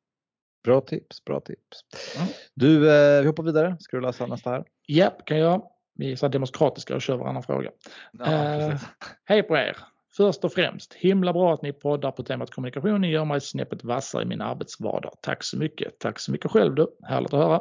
[0.65, 1.85] Bra tips, bra tips.
[2.17, 2.29] Mm.
[2.55, 2.79] Du,
[3.21, 3.77] vi hoppar vidare.
[3.81, 4.65] Ska du läsa nästa här?
[4.89, 5.71] Japp, kan jag.
[5.95, 7.71] Vi är så demokratiska och kör varannan fråga.
[8.13, 8.81] Ja, eh,
[9.25, 9.77] hej på er!
[10.17, 13.01] Först och främst, himla bra att ni poddar på temat kommunikation.
[13.01, 15.13] Ni gör mig snäppet vassare i min arbetsvardag.
[15.23, 15.99] Tack så mycket.
[15.99, 16.87] Tack så mycket själv du.
[17.03, 17.61] Härligt att höra.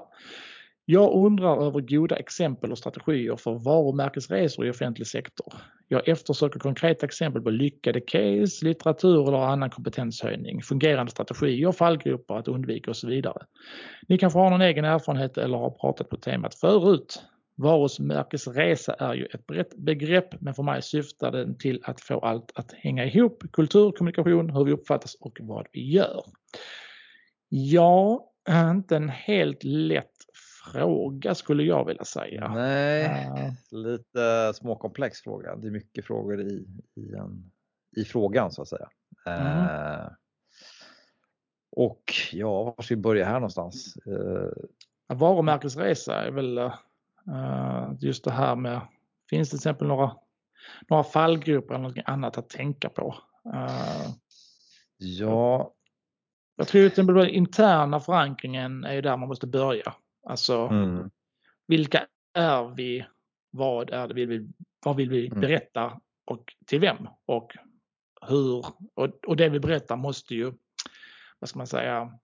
[0.86, 5.54] Jag undrar över goda exempel och strategier för varumärkesresor i offentlig sektor.
[5.88, 12.48] Jag eftersöker konkreta exempel på lyckade case, litteratur eller annan kompetenshöjning, fungerande strategier, fallgrupper att
[12.48, 13.46] undvika och så vidare.
[14.08, 17.24] Ni kanske har någon egen erfarenhet eller har pratat på temat förut.
[17.56, 22.52] Varumärkesresa är ju ett brett begrepp men för mig syftar den till att få allt
[22.56, 23.44] att hänga ihop.
[23.52, 26.24] Kultur, kommunikation, hur vi uppfattas och vad vi gör.
[27.50, 30.10] Ja, inte en helt lätt
[30.72, 32.54] fråga skulle jag vilja säga.
[32.54, 35.56] Nej, uh, lite småkomplex fråga.
[35.56, 37.52] Det är mycket frågor i, i, en,
[37.96, 38.90] i frågan så att säga.
[39.26, 39.48] Mm.
[39.48, 40.12] Uh,
[41.72, 43.98] och ja, var ska vi börja här någonstans?
[44.08, 46.74] Uh, varumärkesresa är väl Eh,
[48.00, 48.82] just det här med,
[49.30, 50.12] finns det till exempel några,
[50.90, 53.16] några fallgrupper eller något annat att tänka på?
[53.54, 54.10] Eh,
[54.98, 55.74] ja.
[56.56, 59.94] Jag tror att den interna förankringen är där man måste börja.
[60.28, 61.10] Alltså, mm.
[61.68, 63.06] vilka är vi?
[63.52, 64.54] Vad är det vi vill,
[64.86, 65.42] vad vill vi mm.
[65.42, 67.08] berätta och till vem?
[67.26, 67.58] Och
[68.28, 68.66] hur?
[68.94, 70.54] Och, och det vi berättar måste ju,
[71.40, 72.20] vad ska man säga,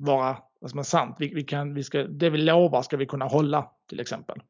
[0.00, 1.16] vara vad som är sant.
[1.18, 4.42] Vi, vi kan, vi ska, det vi lovar ska vi kunna hålla till exempel.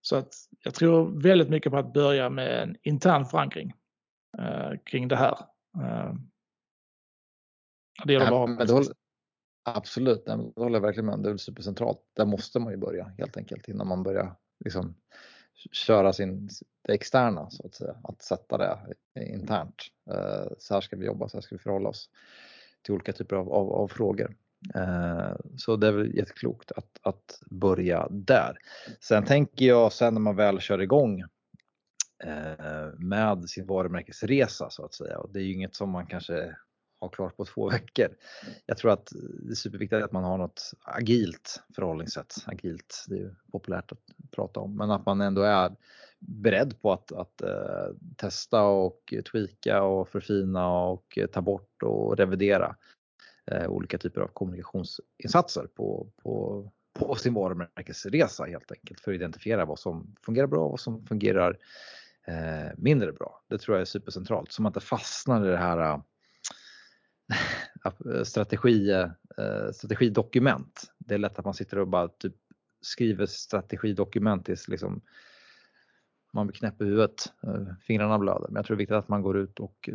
[0.00, 3.72] Så att jag tror väldigt mycket på att börja med en intern förankring
[4.84, 5.38] kring det här.
[8.04, 8.82] Det gäller bara men då,
[9.64, 11.22] Absolut, det håller jag verkligen med om.
[11.22, 12.00] Det är supercentralt.
[12.12, 14.94] Där måste man ju börja helt enkelt innan man börjar liksom
[15.72, 16.48] köra sin,
[16.82, 17.96] det externa så att säga.
[18.04, 18.78] Att sätta det
[19.14, 19.82] internt.
[20.58, 22.10] Så här ska vi jobba, så här ska vi förhålla oss
[22.82, 24.36] till olika typer av, av, av frågor.
[24.74, 28.56] Eh, så det är väl jätteklokt att, att börja där.
[29.00, 31.20] Sen tänker jag sen när man väl kör igång
[32.24, 35.18] eh, med sin varumärkesresa så att säga.
[35.18, 36.56] Och det är ju inget som man kanske
[37.02, 38.08] ha klart på två veckor.
[38.66, 39.12] Jag tror att
[39.42, 42.34] det är superviktigt att man har något agilt förhållningssätt.
[42.46, 43.98] Agilt, det är ju populärt att
[44.30, 45.76] prata om, men att man ändå är
[46.18, 52.16] beredd på att, att uh, testa och tweaka och förfina och eh, ta bort och
[52.16, 52.76] revidera
[53.52, 59.64] uh, olika typer av kommunikationsinsatser på, på, på sin varumärkesresa helt enkelt för att identifiera
[59.64, 61.58] vad som fungerar bra och vad som fungerar
[62.76, 63.42] mindre bra.
[63.48, 66.00] Det tror jag är supercentralt så man inte fastnar i det här
[68.14, 70.82] Eh, strategi, eh, strategidokument.
[70.98, 72.34] Det är lätt att man sitter och bara typ
[72.80, 75.00] skriver strategidokument tills liksom
[76.32, 78.46] man blir knäpp i huvudet, eh, fingrarna blöder.
[78.48, 79.88] Men jag tror det är viktigt att man går ut och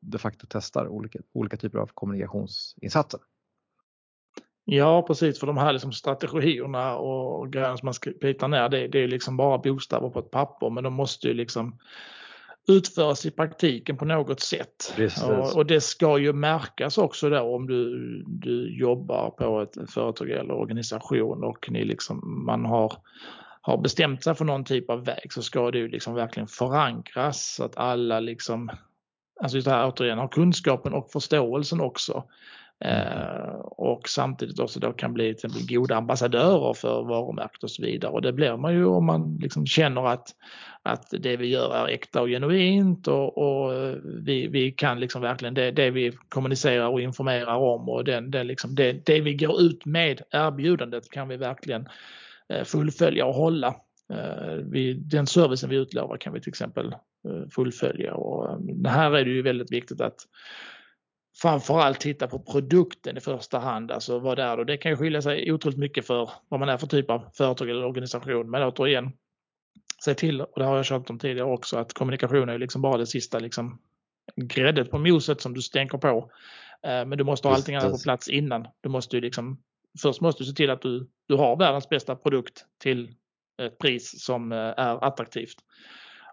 [0.00, 3.20] de facto testar olika, olika typer av kommunikationsinsatser.
[4.64, 8.98] Ja precis, för de här liksom strategierna och grejerna som man skriver ner, det, det
[8.98, 11.78] är liksom bara bokstäver på ett papper men de måste ju liksom
[12.68, 14.94] utföras i praktiken på något sätt.
[15.28, 20.30] Och, och, det ska ju märkas också då om du, du jobbar på ett företag
[20.30, 22.92] eller organisation och ni liksom, man har,
[23.60, 27.54] har bestämt sig för någon typ av väg så ska det ju liksom verkligen förankras
[27.54, 28.70] så att alla liksom,
[29.40, 32.24] alltså just det här återigen, har kunskapen och förståelsen också.
[32.80, 32.96] Mm.
[32.96, 37.82] Eh, och samtidigt också då kan bli till exempel goda ambassadörer för varumärket och så
[37.82, 38.12] vidare.
[38.12, 40.28] Och det blir man ju om man liksom känner att,
[40.82, 45.22] att det vi gör är äkta och genuint och, och eh, vi, vi kan liksom
[45.22, 49.34] verkligen det, det vi kommunicerar och informerar om och den, den liksom, det, det vi
[49.34, 51.88] går ut med erbjudandet kan vi verkligen
[52.48, 53.74] eh, fullfölja och hålla.
[54.12, 56.94] Eh, vi, den servicen vi utlovar kan vi till exempel
[57.54, 60.16] fullfölja och här är det ju väldigt viktigt att
[61.42, 63.90] framförallt titta på produkten i första hand.
[63.90, 64.64] Alltså vad det är då.
[64.64, 67.70] Det kan ju skilja sig otroligt mycket för vad man är för typ av företag
[67.70, 68.50] eller organisation.
[68.50, 69.12] Men återigen,
[70.04, 72.96] se till, och det har jag tjatat om tidigare också, att kommunikation är liksom bara
[72.96, 73.78] det sista liksom
[74.36, 76.30] gräddet på moset som du stänker på.
[76.82, 78.68] Eh, men du måste ha allting annat på plats innan.
[78.80, 79.62] Du måste ju liksom,
[80.02, 83.14] först måste du se till att du, du har världens bästa produkt till
[83.62, 85.56] ett pris som eh, är attraktivt.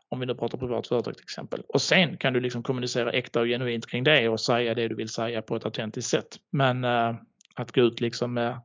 [0.10, 1.62] Om vi nu pratar privat företag till exempel.
[1.68, 4.96] Och sen kan du liksom kommunicera äkta och genuint kring det och säga det du
[4.96, 6.28] vill säga på ett autentiskt sätt.
[6.52, 7.16] Men äh,
[7.56, 8.62] att gå ut liksom med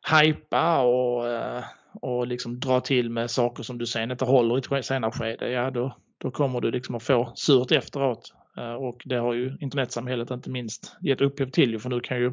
[0.00, 4.78] hajpa och, äh, och liksom dra till med saker som du sen inte håller i
[4.78, 8.32] ett senare skede, ja då, då kommer du liksom att få surt efteråt.
[8.56, 12.32] Eh, och det har ju internetsamhället inte minst gett upphov till för nu kan ju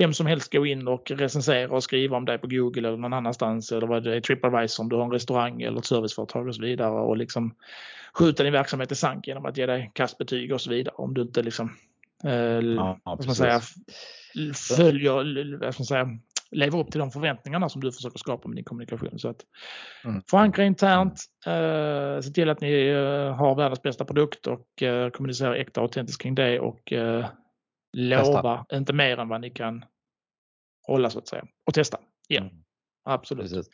[0.00, 3.12] vem som helst gå in och recensera och skriva om dig på Google eller någon
[3.12, 6.54] annanstans eller vad det är Tripadvisor om du har en restaurang eller ett serviceföretag och
[6.54, 7.54] så vidare och liksom
[8.14, 11.22] skjuta din verksamhet i sank genom att ge dig kastbetyg och så vidare om du
[11.22, 11.76] inte liksom
[12.24, 13.60] eh, ja, vad man säga,
[14.76, 16.08] följer, vad man säga,
[16.50, 19.18] lever upp till de förväntningarna som du försöker skapa med din kommunikation.
[19.18, 19.40] Så att
[20.04, 20.22] mm.
[20.30, 25.56] Förankra internt, eh, se till att ni eh, har världens bästa produkt och eh, kommunicera
[25.56, 27.26] äkta och autentiskt kring det och eh,
[27.92, 29.84] lova inte mer än vad ni kan
[30.86, 31.98] hålla så att säga och testa.
[32.28, 32.54] Ja, mm.
[33.04, 33.42] absolut.
[33.42, 33.68] Precis.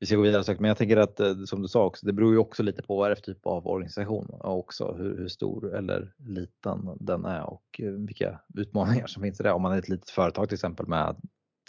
[0.00, 2.32] Vi ska gå vidare, men jag tänker att eh, som du sa också, det beror
[2.32, 5.28] ju också lite på vad det är för typ av organisation och också hur, hur,
[5.28, 9.52] stor eller liten den är och eh, vilka utmaningar som finns i det.
[9.52, 11.16] Om man är ett litet företag till exempel med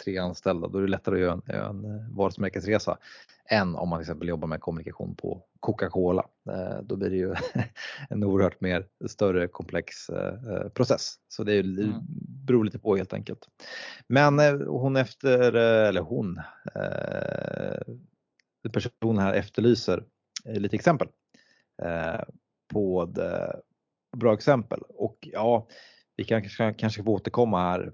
[0.04, 2.98] tre anställda, då är det lättare att göra en, en eh, varumärkesresa
[3.48, 6.26] än om man till exempel jobbar med kommunikation på Coca-Cola.
[6.50, 7.34] Eh, då blir det ju
[8.10, 11.14] en oerhört mer större komplex eh, process.
[11.28, 11.92] Så det mm.
[12.46, 13.48] beror lite på helt enkelt.
[14.06, 16.40] Men hon efter, eller hon,
[18.72, 20.04] personen här efterlyser
[20.44, 21.08] lite exempel
[22.72, 23.12] på
[24.16, 25.68] bra exempel och ja,
[26.16, 27.92] vi kanske, kanske får återkomma här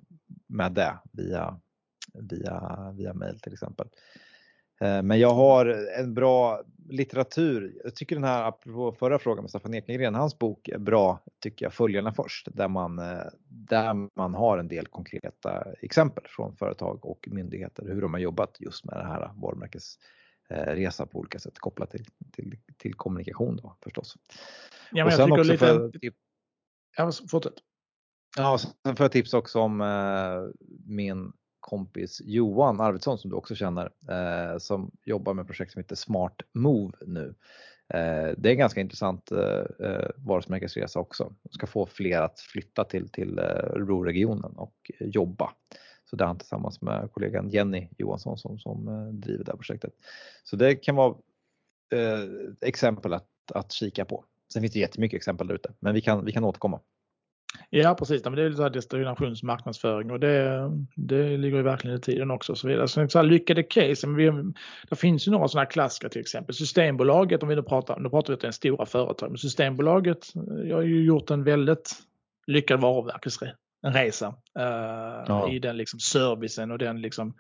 [0.49, 1.61] med det via
[2.15, 3.89] via, via mail till exempel.
[4.83, 5.67] Eh, men jag har
[5.99, 7.81] en bra litteratur.
[7.85, 11.67] Jag tycker den här, apropå förra frågan med Staffan Ekengren, hans bok är bra, tycker
[11.67, 17.05] jag, Följarna först, där man, eh, där man har en del konkreta exempel från företag
[17.05, 21.91] och myndigheter, hur de har jobbat just med det här varumärkesresa på olika sätt kopplat
[21.91, 24.17] till, till, till kommunikation då förstås.
[24.93, 25.67] Ja, men och jag tycker lite...
[25.67, 25.91] För,
[26.97, 27.55] ja, fortsätt.
[28.37, 33.55] Ja, sen får jag tips också om eh, min kompis Johan Arvidsson som du också
[33.55, 37.35] känner eh, som jobbar med projekt som heter Smart Move nu.
[37.95, 41.35] Eh, det är en ganska intressant eh, eh varumärkesresa också.
[41.43, 45.53] De ska få fler att flytta till, till eh, Örebroregionen och jobba.
[46.05, 49.57] Så det är han tillsammans med kollegan Jenny Johansson som, som eh, driver det här
[49.57, 49.93] projektet.
[50.45, 51.15] Så det kan vara
[51.95, 52.29] eh,
[52.61, 54.25] exempel att, att kika på.
[54.53, 56.81] Sen finns det jättemycket exempel där ute, men vi kan, vi kan återkomma.
[57.71, 62.31] Ja precis, men det är lite destinationsmarknadsföring och det, det ligger ju verkligen i tiden
[62.31, 62.53] också.
[62.53, 62.89] Och så vidare.
[62.89, 64.53] Så, så här, lyckade case, men vi,
[64.91, 66.55] det finns ju några sådana här klassiker till exempel.
[66.55, 70.27] Systembolaget, om vi nu pratar, nu pratar vi om stora företag, men Systembolaget
[70.65, 71.91] jag har ju gjort en väldigt
[72.47, 75.49] lyckad varumärkesresa uh, ja.
[75.51, 77.35] i den liksom servicen och den liksom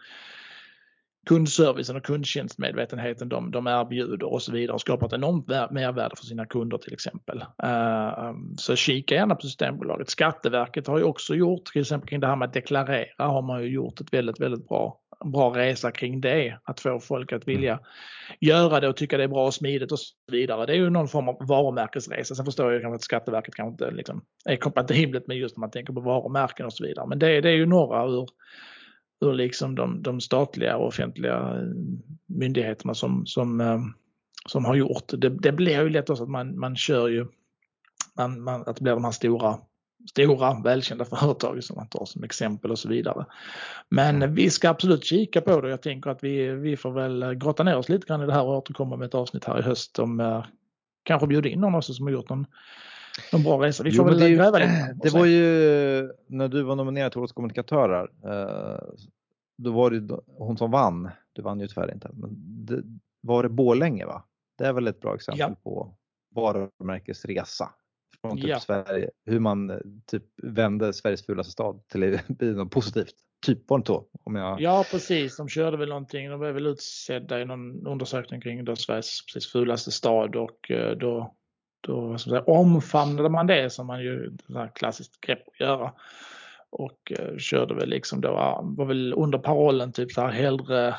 [1.26, 6.46] kundservicen och kundtjänstmedvetenheten de, de erbjuder och så vidare och skapat enormt mervärde för sina
[6.46, 7.44] kunder till exempel.
[7.64, 10.10] Uh, så kika gärna på Systembolaget.
[10.10, 13.62] Skatteverket har ju också gjort, till exempel kring det här med att deklarera har man
[13.62, 16.58] ju gjort ett väldigt, väldigt bra bra resa kring det.
[16.64, 17.80] Att få folk att vilja
[18.40, 20.66] göra det och tycka det är bra och smidigt och så vidare.
[20.66, 22.34] Det är ju någon form av varumärkesresa.
[22.34, 25.92] Sen förstår jag att Skatteverket kanske inte liksom är kompatibelt med just när man tänker
[25.92, 27.06] på varumärken och så vidare.
[27.06, 28.26] Men det, det är ju några ur
[29.22, 31.68] ur liksom de, de statliga och offentliga eh,
[32.26, 33.80] myndigheterna som, som, eh,
[34.46, 35.04] som har gjort.
[35.08, 37.26] Det, det blir ju lätt också att man, man kör ju,
[38.16, 39.58] man, man, att det blir de här stora
[40.10, 43.26] stora välkända företag som man tar som exempel och så vidare.
[43.88, 44.34] Men mm.
[44.34, 45.70] vi ska absolut kika på det.
[45.70, 48.42] Jag tänker att vi, vi får väl grotta ner oss lite grann i det här
[48.42, 50.44] och återkomma med ett avsnitt här i höst om eh,
[51.02, 52.46] kanske bjuda in någon också som har gjort någon
[53.32, 53.82] en bra resa.
[53.82, 54.96] Vi får jo, väl det, gräva lite.
[55.02, 58.10] Det var ju när du var nominerad till Årets kommunikatörer.
[58.24, 58.78] Eh,
[59.58, 61.10] då var det hon som vann.
[61.32, 62.10] Du vann ju tyvärr inte.
[62.12, 62.30] Men
[62.66, 62.82] det,
[63.20, 64.24] var det Bålänge va?
[64.58, 65.56] Det är väl ett bra exempel ja.
[65.62, 65.94] på
[66.34, 67.70] varumärkesresa
[68.20, 68.60] från typ ja.
[68.60, 69.10] Sverige.
[69.26, 73.14] Hur man eh, typ vände Sveriges fulaste stad till något positivt.
[73.46, 74.06] Typ var det så?
[74.24, 74.60] Om jag...
[74.60, 76.30] Ja precis, de körde väl någonting.
[76.30, 80.96] De blev väl utsedda i någon undersökning kring då Sveriges precis fulaste stad och eh,
[81.82, 84.30] då då säga, omfamnade man det som man ju
[84.74, 85.92] klassiskt grepp att göra.
[86.70, 88.30] Och eh, körde väl liksom då,
[88.62, 90.94] var väl under parollen typ så här hellre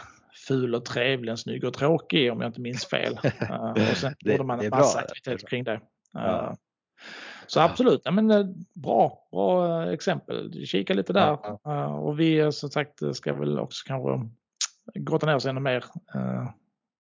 [0.48, 3.20] ful och trevlig än snygg och tråkig om jag inte minns fel.
[3.42, 5.74] uh, och sen gjorde man en massa aktiviteter kring det.
[5.74, 5.80] Uh,
[6.14, 6.56] ja.
[7.48, 10.66] Så absolut, ja, men, uh, bra, bra exempel.
[10.66, 11.38] Kika lite där.
[11.90, 14.30] och vi som sagt ska väl också kanske
[14.96, 15.86] grotta ner oss ännu mer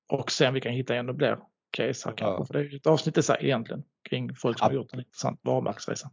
[0.09, 1.37] och se om vi kan hitta ännu fler
[1.73, 2.41] case här kanske.
[2.41, 2.45] Ja.
[2.45, 4.93] För det är ju ett avsnitt i sig egentligen kring folk som Ap har gjort
[4.93, 6.11] en intressant varumärkesresa.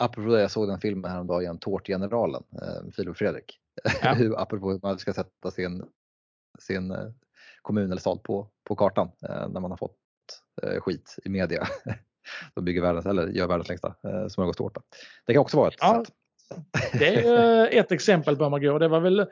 [0.00, 3.60] Apropå det, jag såg den filmen häromdagen, Tårtgeneralen, eh, Filip och Fredrik.
[4.02, 4.12] Ja.
[4.14, 5.84] hur, apropå hur man ska sätta sin,
[6.58, 7.08] sin eh,
[7.62, 9.98] kommun eller stad på, på kartan eh, när man har fått
[10.62, 11.66] eh, skit i media.
[12.54, 14.82] De bygger världens, eller gör världens längsta eh, smörgåstårta.
[15.26, 16.14] Det kan också vara ett ja, sätt.
[16.92, 18.78] Det är ett exempel på man går.
[18.78, 19.26] Det var väl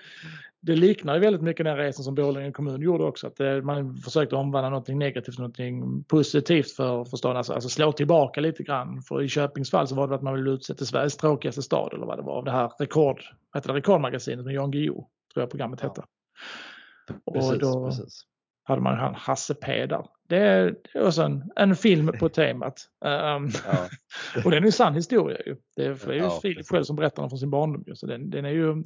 [0.67, 3.27] det liknar väldigt mycket den resan som Borlänge kommun gjorde också.
[3.27, 7.37] Att eh, man försökte omvandla någonting negativt till någonting positivt för, för staden.
[7.37, 9.03] Alltså, alltså slå tillbaka lite grann.
[9.03, 11.93] För i Köpings fall så var det att man ville utse till Sveriges tråkigaste stad
[11.95, 12.33] eller vad det var.
[12.33, 13.23] Av det här rekord,
[13.55, 14.95] heter det, rekordmagasinet med Jan Guillou,
[15.35, 16.03] tror jag programmet hette.
[17.25, 17.33] Ja.
[17.33, 18.23] Precis, och då precis.
[18.63, 20.07] hade man han Hasse P där.
[20.29, 22.89] Det är, det också en, en film på temat.
[23.01, 23.89] Um, ja.
[24.45, 25.57] och den är en sann historia ju.
[25.77, 27.85] Det är, det är ju ja, Filip själv som berättar den från sin barndom.
[27.95, 28.83] Så den, den är ju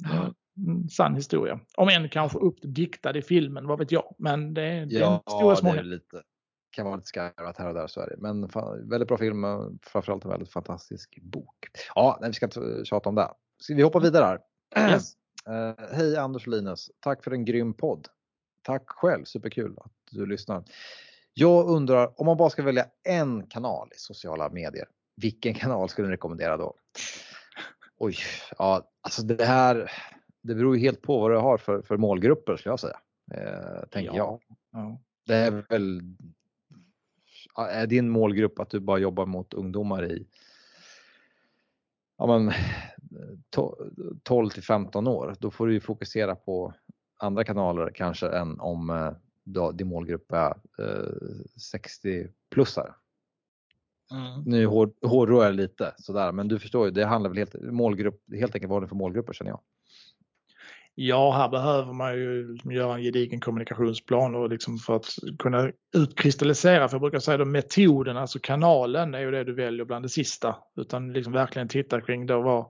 [0.91, 1.59] sann historia.
[1.77, 4.15] Om än kanske uppdiktad i filmen, vad vet jag.
[4.17, 6.21] Men det, är, det är en historia som det är lite,
[6.71, 8.15] kan vara lite skarvat här och där så är det.
[8.17, 9.45] Men fan, väldigt bra film,
[9.81, 11.67] framförallt en väldigt fantastisk bok.
[11.95, 13.29] Ja, nej, vi ska inte tjata om det.
[13.59, 14.39] Ska vi hoppa vidare här?
[14.93, 15.13] Yes.
[15.49, 18.07] Uh, hej Anders och Linus, tack för en grym podd.
[18.61, 20.63] Tack själv, superkul att du lyssnar.
[21.39, 26.07] Jag undrar om man bara ska välja en kanal i sociala medier, vilken kanal skulle
[26.07, 26.73] ni rekommendera då?
[27.97, 28.15] Oj,
[28.57, 29.91] ja, alltså det här,
[30.41, 32.99] det beror ju helt på vad du har för, för målgrupper skulle jag säga.
[33.33, 34.15] Eh, tänker ja.
[34.15, 34.39] jag.
[34.71, 34.99] Ja.
[35.25, 36.01] Det är väl,
[37.57, 40.27] är din målgrupp att du bara jobbar mot ungdomar i
[42.17, 42.53] ja, men,
[44.23, 46.73] 12 till 15 år, då får du ju fokusera på
[47.17, 49.11] andra kanaler kanske än om eh,
[49.43, 51.11] då, din målgrupp är eh,
[51.73, 52.93] 60-plussare.
[54.11, 54.41] Mm.
[54.45, 54.65] Nu
[55.01, 58.69] hårdrar jag lite sådär, men du förstår ju, det handlar väl helt, målgrupp, helt enkelt
[58.69, 59.59] vad det är för målgrupper känner jag.
[61.01, 65.05] Ja, här behöver man ju göra en gedigen kommunikationsplan och liksom för att
[65.39, 69.85] kunna utkristallisera, för jag brukar säga att metoden, alltså kanalen är ju det du väljer
[69.85, 70.55] bland det sista.
[70.75, 72.65] Utan liksom verkligen titta kring då vad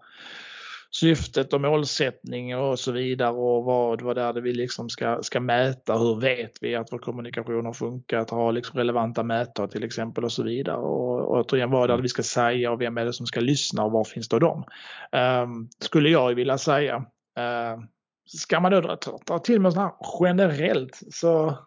[0.91, 5.23] syftet och målsättning och så vidare och vad, vad det är det vi liksom ska,
[5.23, 5.97] ska mäta.
[5.97, 8.29] Hur vet vi att vår kommunikation har funkat?
[8.29, 10.77] Ha liksom relevanta mätare till exempel och så vidare.
[10.77, 13.39] Och, och återigen, vad är det vi ska säga och vem är det som ska
[13.39, 14.63] lyssna och var finns då de?
[15.11, 16.95] Um, skulle jag vilja säga.
[17.39, 17.83] Uh,
[18.25, 21.57] ska man då dra, dra till med sånt här generellt så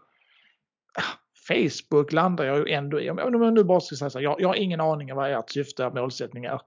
[1.49, 3.11] Facebook landar jag ju ändå i.
[3.11, 5.31] Om jag nu bara ska säga så här, jag, jag har ingen aning om vad
[5.31, 6.61] ert syfte och målsättning är.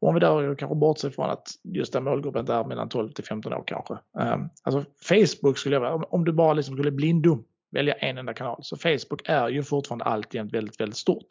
[0.00, 3.52] Om vi då kanske bortser från att just den målgruppen är mellan 12 till 15
[3.52, 3.94] år kanske.
[3.94, 8.58] Um, alltså Facebook skulle jag om, du bara liksom skulle blindum välja en enda kanal.
[8.62, 11.26] Så Facebook är ju fortfarande alltjämt väldigt, väldigt stort.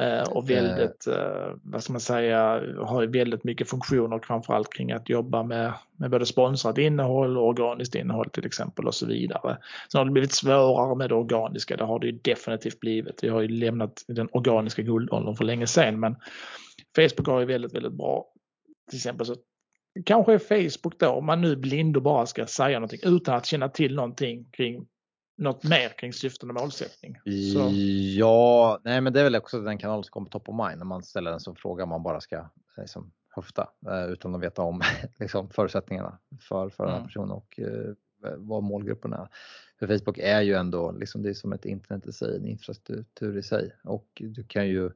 [0.00, 0.56] Uh, och eh.
[0.56, 5.42] väldigt, uh, vad ska man säga, har ju väldigt mycket funktioner framförallt kring att jobba
[5.42, 9.58] med, med både sponsrat innehåll och organiskt innehåll till exempel och så vidare.
[9.92, 13.24] Sen har det blivit svårare med det organiska, det har det ju definitivt blivit.
[13.24, 16.16] Vi har ju lämnat den organiska guldåldern för länge sedan men
[16.96, 18.26] Facebook har ju väldigt, väldigt bra,
[18.90, 19.36] till exempel så
[20.04, 23.46] kanske är Facebook då, om man nu blind och bara ska säga någonting utan att
[23.46, 24.86] känna till någonting kring
[25.36, 27.16] något mer kring syften och målsättning.
[27.54, 27.70] Så.
[28.18, 30.84] Ja, nej men det är väl också den kanal som kommer top of mind när
[30.84, 34.82] man ställer en sån fråga man bara ska liksom, höfta eh, utan att veta om
[35.18, 36.86] liksom, förutsättningarna för, för mm.
[36.86, 37.08] den här mm.
[37.08, 37.94] personen och eh,
[38.36, 39.28] vad målgruppen är.
[39.78, 43.38] För Facebook är ju ändå liksom, det är som ett internet i sig, en infrastruktur
[43.38, 44.90] i sig och du kan ju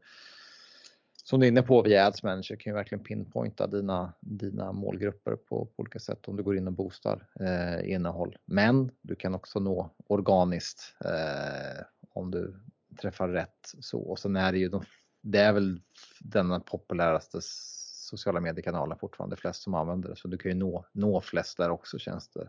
[1.29, 5.37] som du är inne på via Ads Manager kan ju verkligen pinpointa dina, dina målgrupper
[5.37, 8.37] på, på olika sätt om du går in och boostar eh, innehåll.
[8.45, 12.55] Men du kan också nå organiskt eh, om du
[13.01, 13.99] träffar rätt så.
[13.99, 14.85] Och sen är det ju, de,
[15.23, 15.81] det är väl
[16.21, 20.17] den populäraste sociala mediekanalen fortfarande, flest som använder det.
[20.17, 22.49] Så du kan ju nå, nå flest där också känns det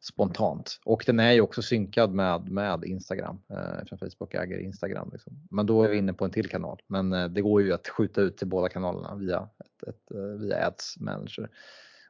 [0.00, 0.80] spontant.
[0.84, 5.10] Och den är ju också synkad med, med Instagram eh, eftersom Facebook äger Instagram.
[5.12, 5.32] Liksom.
[5.50, 6.80] Men då är vi inne på en till kanal.
[6.86, 10.20] Men eh, det går ju att skjuta ut till båda kanalerna via, ett, ett, eh,
[10.20, 11.50] via Ads Manager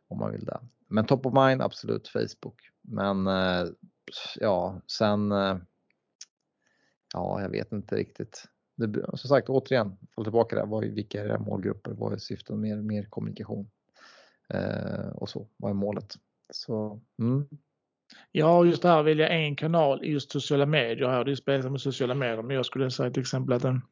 [0.09, 0.61] om man vill det.
[0.89, 2.71] Men top of mind absolut Facebook.
[2.83, 3.69] Men eh,
[4.37, 5.57] ja, sen eh,
[7.15, 8.45] ja, jag vet inte riktigt.
[8.77, 10.67] Det, som sagt, återigen, fall tillbaka där.
[10.67, 11.93] Vad, vilka är målgrupper?
[11.93, 12.57] Vad är syftet?
[12.57, 13.71] Mer, mer kommunikation
[14.49, 15.49] eh, och så.
[15.57, 16.15] Vad är målet?
[16.51, 17.49] Så mm.
[18.33, 21.09] Ja, just det här välja en kanal i just sociala medier.
[21.09, 23.83] Här, det är spelat med sociala medier, men jag skulle säga till exempel att en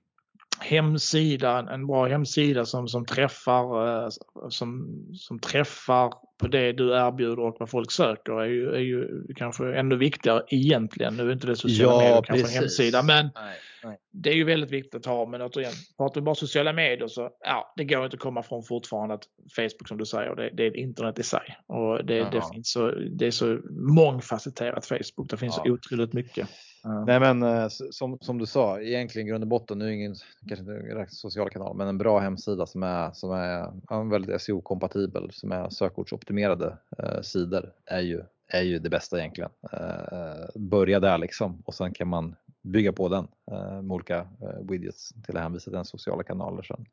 [0.61, 4.09] hemsida, en bra hemsida som, som träffar eh,
[4.49, 9.25] som, som träffar på det du erbjuder och vad folk söker är ju, är ju
[9.37, 11.17] kanske ännu viktigare egentligen.
[11.17, 13.99] Nu är inte det sociala ja, medier kanske en hemsida men nej, nej.
[14.13, 17.31] det är ju väldigt viktigt att ha men återigen, pratar vi bara sociala medier så
[17.41, 19.25] ja, det går inte att komma från fortfarande att
[19.57, 22.91] Facebook som du säger, det, det är internet i sig och det, det, finns så,
[22.91, 25.63] det är så mångfacetterat Facebook, det finns ja.
[25.67, 26.49] så otroligt mycket.
[26.87, 30.15] Nej men eh, som, som du sa, egentligen grund och botten, nu är ingen
[30.49, 35.31] kanske inte social kanal, men en bra hemsida som är, som är ja, väldigt SEO-kompatibel,
[35.33, 39.51] som är sökordsoptimerade eh, sidor är ju, är ju det bästa egentligen.
[39.73, 44.61] Eh, börja där liksom och sen kan man bygga på den eh, med olika eh,
[44.69, 46.87] widgets till att hänvisa till den sociala kanaler sen.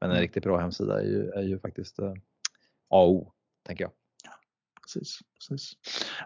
[0.00, 0.22] Men en mm.
[0.22, 2.12] riktigt bra hemsida är ju, är ju faktiskt eh,
[2.88, 3.92] A och O, tänker jag.
[4.82, 5.18] Precis,
[5.48, 5.72] precis.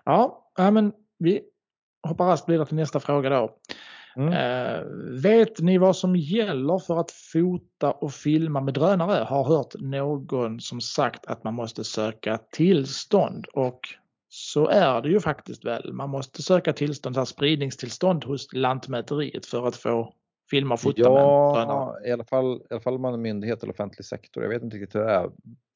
[0.04, 1.42] Ja, men vi
[2.06, 3.50] hoppar raskt vidare till nästa fråga då.
[4.16, 4.32] Mm.
[4.32, 4.82] Eh,
[5.22, 9.24] vet ni vad som gäller för att fota och filma med drönare?
[9.24, 13.80] Har hört någon som sagt att man måste söka tillstånd och
[14.28, 15.92] så är det ju faktiskt väl.
[15.92, 20.14] Man måste söka tillstånd, här spridningstillstånd hos Lantmäteriet för att få
[20.50, 22.08] filma och fota ja, med.
[22.08, 24.42] I alla fall, i alla fall om man är myndighet eller offentlig sektor.
[24.42, 25.30] Jag vet inte riktigt hur det är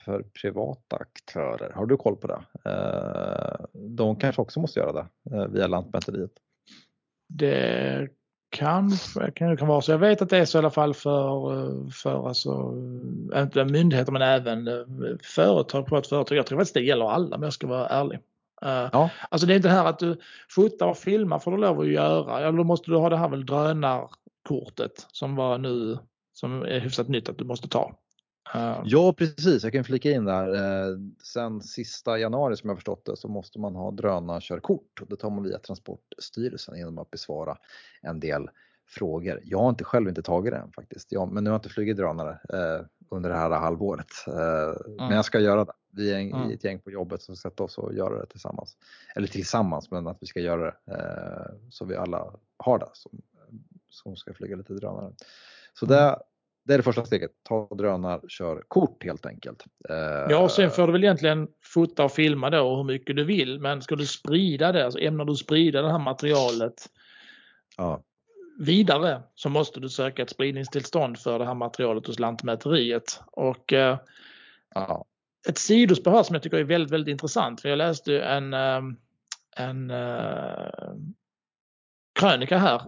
[0.04, 1.72] för privata aktörer.
[1.74, 2.70] Har du koll på det?
[2.70, 6.32] Eh, de kanske också måste göra det eh, via Lantmäteriet.
[7.28, 8.08] Det
[8.50, 9.92] kanske kan, kan vara så.
[9.92, 12.74] Jag vet att det är så i alla fall för, för alltså,
[13.34, 14.74] inte myndigheter men även eh,
[15.22, 16.38] företag, privat företag.
[16.38, 18.18] Jag tror faktiskt det gäller alla om jag ska vara ärlig.
[18.62, 19.10] Ja.
[19.28, 20.16] Alltså det är inte det här att du
[20.48, 22.38] fotar och filmar får du lov att göra.
[22.38, 23.44] Eller då måste du ha det här väl
[24.48, 25.98] drönarkortet som var nu
[26.32, 27.96] som är hyfsat nytt att du måste ta.
[28.84, 30.54] Ja precis, jag kan flika in där.
[30.54, 35.02] Eh, sen sista januari som jag förstått det så måste man ha drönarkörkort.
[35.08, 37.56] Det tar man via Transportstyrelsen genom att besvara
[38.02, 38.48] en del
[38.88, 39.40] frågor.
[39.44, 41.96] Jag har inte själv inte tagit den faktiskt, jag, men nu har jag inte flugit
[41.96, 44.06] drönare eh, under det här halvåret.
[44.26, 44.96] Eh, mm.
[44.96, 45.72] Men jag ska göra det.
[45.92, 46.50] Vi är en, mm.
[46.50, 48.76] ett gäng på jobbet som ska sätta oss och göra det tillsammans.
[49.16, 53.22] Eller tillsammans, men att vi ska göra det eh, så vi alla har det som,
[53.90, 55.12] som ska flyga lite drönare.
[55.74, 55.96] Så mm.
[55.96, 56.16] det
[56.64, 57.30] det är det första steget.
[57.42, 59.64] Ta drönar, kör kort helt enkelt.
[60.28, 63.60] Ja, och sen får du väl egentligen fota och filma då hur mycket du vill.
[63.60, 66.88] Men ska du sprida det, alltså ämnar du sprida det här materialet
[67.76, 68.02] ja.
[68.58, 73.20] vidare så måste du söka ett spridningstillstånd för det här materialet hos Lantmäteriet.
[73.26, 73.98] Och eh,
[74.74, 75.04] ja.
[75.48, 77.60] ett sidospår här som jag tycker är väldigt, väldigt intressant.
[77.60, 78.82] För jag läste en, eh,
[79.56, 79.92] en
[82.20, 82.80] krönika här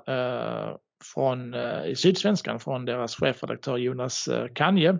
[1.05, 4.99] från, eh, i Sydsvenskan från deras chefredaktör Jonas eh, Kanje.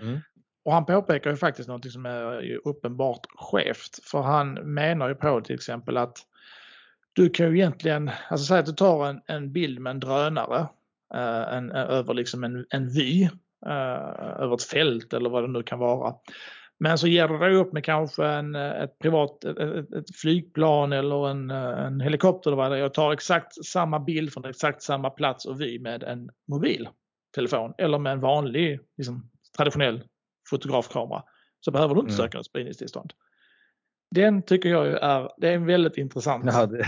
[0.00, 0.20] Mm.
[0.64, 3.98] och han påpekar ju faktiskt något som är uppenbart skevt.
[4.10, 6.18] För han menar ju på till exempel att
[7.12, 10.58] du kan ju egentligen, alltså säg att du tar en, en bild med en drönare
[11.14, 13.28] eh, en, över liksom en, en vy
[14.38, 16.14] över ett fält eller vad det nu kan vara.
[16.82, 21.28] Men så ger du dig upp med kanske en, ett privat ett, ett flygplan eller
[21.28, 25.10] en, en helikopter eller vad det är och tar exakt samma bild från exakt samma
[25.10, 30.02] plats och vy med en mobiltelefon eller med en vanlig liksom, traditionell
[30.50, 31.22] fotografkamera
[31.60, 32.24] så behöver du inte mm.
[32.24, 33.12] söka något spridningstillstånd.
[34.14, 36.44] Den tycker jag är, det är väldigt intressant.
[36.46, 36.86] Ja, det,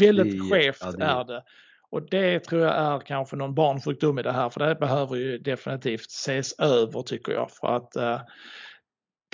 [0.00, 1.04] väldigt det, skevt ja, det.
[1.04, 1.44] är det.
[1.90, 5.38] Och det tror jag är kanske någon barnsjukdom i det här för det behöver ju
[5.38, 7.50] definitivt ses över tycker jag.
[7.50, 8.20] För att uh,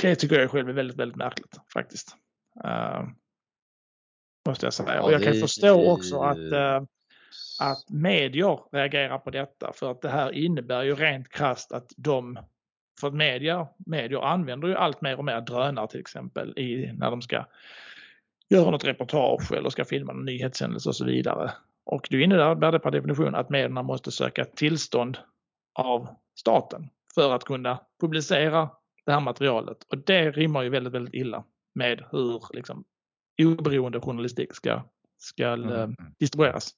[0.03, 2.17] det tycker jag själv är väldigt, väldigt märkligt faktiskt.
[2.65, 3.09] Uh,
[4.49, 4.95] måste jag säga.
[4.95, 6.83] Ja, och jag kan förstå också att, uh,
[7.61, 12.39] att medier reagerar på detta för att det här innebär ju rent krast att de
[13.01, 17.11] för att media, medier använder ju allt mer och mer drönare till exempel i, när
[17.11, 17.47] de ska
[18.49, 21.51] göra något reportage eller ska filma en nyhetshändelse och så vidare.
[21.85, 25.19] Och det innebär det per definition att medierna måste söka tillstånd
[25.75, 28.71] av staten för att kunna publicera
[29.11, 29.83] det här materialet.
[29.83, 31.45] Och det rimmar ju väldigt, väldigt illa
[31.75, 32.85] med hur liksom,
[33.43, 34.83] oberoende journalistik ska,
[35.19, 35.71] ska mm.
[35.71, 35.89] Eh,
[36.19, 36.75] distribueras.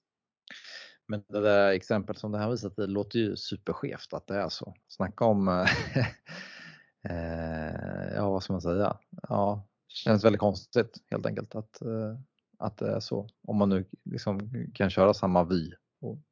[1.08, 4.48] Men det där exempel som det här visat det låter ju superskevt att det är
[4.48, 4.74] så.
[4.88, 5.48] Snacka om,
[7.08, 12.16] eh, ja vad ska man säga, ja, känns väldigt konstigt helt enkelt att, eh,
[12.58, 13.28] att det är så.
[13.42, 15.72] Om man nu liksom kan köra samma vy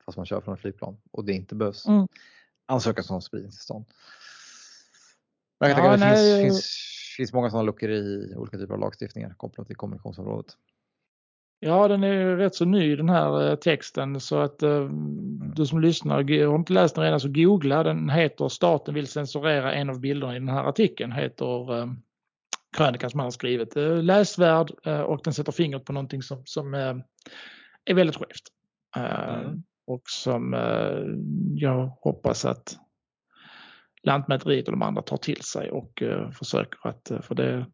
[0.04, 2.08] fast man kör från ett flygplan och det inte behövs mm.
[2.66, 3.84] ansöka om spridningstillstånd.
[5.60, 8.34] Men jag kan ja, tänka mig att det finns, finns, finns många sådana luckor i
[8.36, 10.52] olika typer av lagstiftningar kopplat till kommunikationsområdet.
[11.60, 15.52] Ja, den är rätt så ny den här eh, texten så att eh, mm.
[15.54, 17.82] du som lyssnar har inte läst den redan så googla.
[17.82, 21.12] Den heter Staten vill censurera en av bilderna i den här artikeln.
[21.12, 21.86] Heter eh,
[22.76, 23.76] krönikan som han har skrivit.
[23.76, 26.94] Eh, läsvärd eh, och den sätter fingret på någonting som, som eh,
[27.84, 28.48] är väldigt skevt.
[28.96, 29.62] Mm.
[29.86, 30.52] Och som
[31.54, 32.78] jag hoppas att
[34.02, 37.66] Lantmäteriet och de andra tar till sig och eh, försöker att, för det,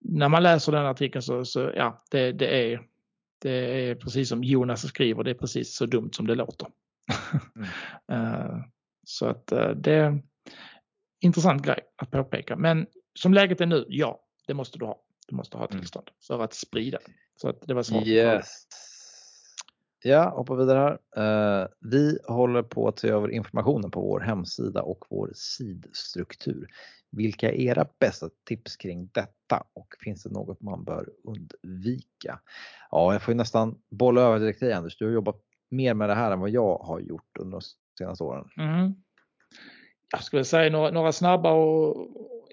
[0.00, 2.80] när man läser den artikeln så, så ja, det, det, är,
[3.42, 6.68] det är precis som Jonas skriver, det är precis så dumt som det låter.
[8.08, 8.32] Mm.
[8.32, 8.62] uh,
[9.06, 10.22] så att det är en
[11.20, 12.56] intressant grej att påpeka.
[12.56, 12.86] Men
[13.18, 15.02] som läget är nu, ja, det måste du ha.
[15.28, 15.78] Du måste ha mm.
[15.78, 16.98] tillstånd för att sprida.
[17.36, 18.06] Så att det var smart.
[18.06, 18.66] Yes.
[20.02, 21.62] Ja, hoppa vidare här.
[21.62, 26.68] Eh, vi håller på att se över informationen på vår hemsida och vår sidstruktur.
[27.10, 32.40] Vilka är era bästa tips kring detta och finns det något man bör undvika?
[32.90, 34.98] Ja, jag får ju nästan bolla över direkt till dig Anders.
[34.98, 35.40] Du har jobbat
[35.70, 37.60] mer med det här än vad jag har gjort under de
[37.98, 38.48] senaste åren.
[38.56, 38.94] Mm.
[40.12, 42.08] Jag skulle säga några, några, snabba och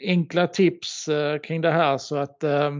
[0.05, 2.71] enkla tips eh, kring det här så att eh,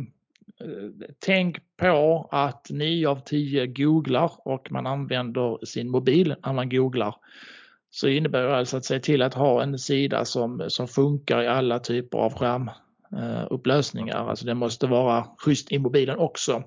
[1.20, 7.16] tänk på att 9 av 10 googlar och man använder sin mobil när man googlar
[7.90, 11.48] så innebär det alltså att se till att ha en sida som, som funkar i
[11.48, 14.30] alla typer av skärmupplösningar.
[14.30, 16.64] Alltså det måste vara schysst i mobilen också.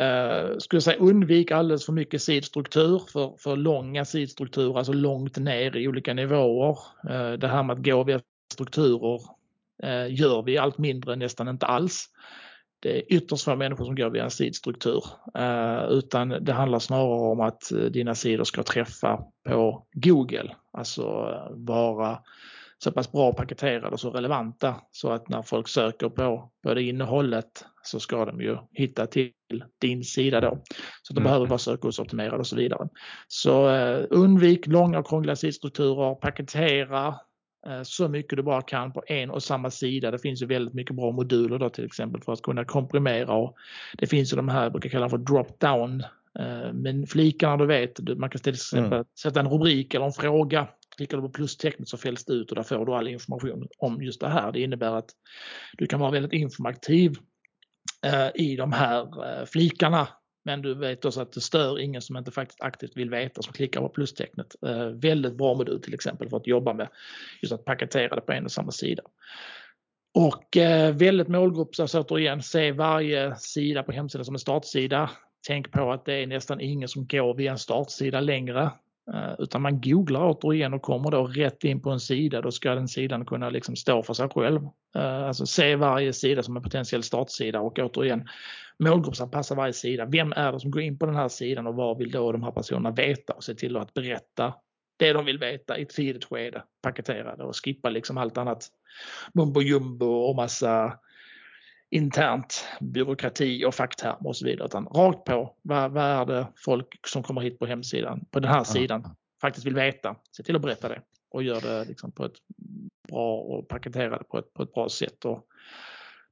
[0.00, 5.76] Uh, skulle säga undvik alldeles för mycket sidstruktur, för, för långa sidstrukturer, alltså långt ner
[5.76, 6.78] i olika nivåer.
[7.10, 8.20] Uh, det här med att gå via
[8.52, 9.20] strukturer
[9.84, 12.08] uh, gör vi allt mindre, nästan inte alls
[12.80, 15.04] det är ytterst få människor som går via en sidstruktur
[15.38, 21.02] eh, utan det handlar snarare om att eh, dina sidor ska träffa på Google, alltså
[21.02, 22.18] eh, vara
[22.84, 26.82] så pass bra paketerade och så relevanta så att när folk söker på, på det
[26.82, 29.32] innehållet så ska de ju hitta till
[29.80, 30.62] din sida då.
[31.02, 31.24] Så de mm.
[31.24, 32.88] behöver vara sökordsoptimerade och så vidare.
[33.28, 37.14] Så eh, undvik långa och krångliga sidstrukturer, paketera
[37.84, 40.10] så mycket du bara kan på en och samma sida.
[40.10, 43.56] Det finns ju väldigt mycket bra moduler då till exempel för att kunna komprimera och
[43.98, 46.00] det finns ju de här, jag brukar kalla för drop down
[46.38, 49.04] eh, men flikarna du vet, man kan till exempel mm.
[49.22, 50.68] sätta en rubrik eller en fråga.
[50.96, 54.02] Klickar du på plustecknet så fälls det ut och där får du all information om
[54.02, 54.52] just det här.
[54.52, 55.10] Det innebär att
[55.78, 57.16] du kan vara väldigt informativ
[58.04, 60.08] eh, i de här flikarna
[60.44, 63.52] men du vet också att det stör ingen som inte faktiskt aktivt vill veta som
[63.52, 64.54] klickar på plustecknet.
[64.66, 66.88] Eh, väldigt bra modul till exempel för att jobba med
[67.42, 69.02] just att paketera det på en och samma sida.
[70.14, 75.10] Och eh, väldigt målgrupps, återigen, se varje sida på hemsidan som en startsida.
[75.46, 78.70] Tänk på att det är nästan ingen som går via en startsida längre.
[79.14, 82.74] Eh, utan man googlar återigen och kommer då rätt in på en sida, då ska
[82.74, 84.60] den sidan kunna liksom stå för sig själv.
[84.96, 88.28] Eh, alltså se varje sida som en potentiell startsida och återigen
[88.78, 90.06] målgruppsanpassa varje sida.
[90.06, 92.42] Vem är det som går in på den här sidan och vad vill då de
[92.42, 94.54] här personerna veta och se till att berätta
[94.96, 98.68] det de vill veta i ett tidigt skede, paketerade och skippa liksom allt annat
[99.34, 100.98] mumbo jumbo och massa
[101.90, 104.66] internt byråkrati och facktermer och så vidare.
[104.66, 108.50] Utan rakt på, vad, vad är det folk som kommer hit på hemsidan, på den
[108.50, 110.16] här sidan, faktiskt vill veta.
[110.36, 112.36] Se till att berätta det och gör det liksom på ett
[113.08, 115.24] bra och paketera det på ett, på ett bra sätt.
[115.24, 115.46] Och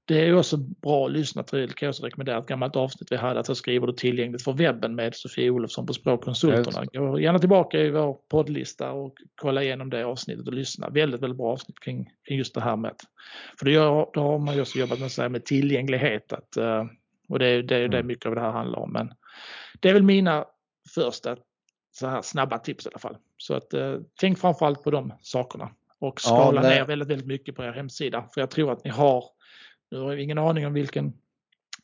[0.08, 3.16] det är också bra att lyssna till, kan jag också rekommendera ett gammalt avsnitt vi
[3.16, 6.84] hade, att jag skriver det tillgängligt för webben med Sofie Olofsson på Språkkonsulterna.
[6.92, 10.88] Gå gärna tillbaka i vår poddlista och kolla igenom det avsnittet och lyssna.
[10.88, 12.94] Väldigt, väldigt bra avsnitt kring, kring just det här med,
[13.58, 16.56] för då, gör, då har man ju också jobbat med, så här, med tillgänglighet att,
[16.56, 16.84] eh,
[17.28, 18.06] och det är det, det mm.
[18.06, 18.92] mycket av det här handlar om.
[18.92, 19.14] Men
[19.80, 20.44] det är väl mina
[20.94, 21.36] första
[21.92, 23.16] så här snabba tips i alla fall.
[23.36, 27.56] Så att eh, tänk framförallt på de sakerna och skala ja, ner väldigt, väldigt mycket
[27.56, 28.24] på er hemsida.
[28.34, 29.24] För jag tror att ni har
[29.90, 31.12] nu har vi ingen aning om vilken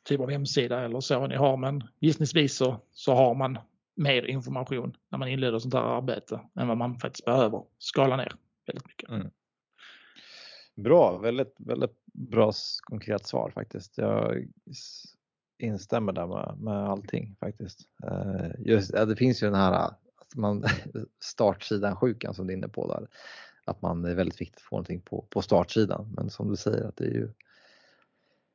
[0.02, 3.58] typ av hemsida eller så ni har men gissningsvis så, så har man
[3.94, 8.32] mer information när man inleder sånt här arbete än vad man faktiskt behöver skala ner
[8.66, 9.08] väldigt mycket.
[9.08, 9.30] Mm.
[10.74, 13.98] Bra, väldigt, väldigt bra konkret svar faktiskt.
[13.98, 14.48] Jag
[15.58, 17.80] instämmer där med, med allting faktiskt.
[18.04, 20.64] Eh, just, ja, det finns ju den här att man,
[21.20, 23.08] startsidan sjukan som du är inne på där.
[23.64, 26.12] Att man är väldigt viktigt att få någonting på, på startsidan.
[26.16, 27.28] Men som du säger att det är ju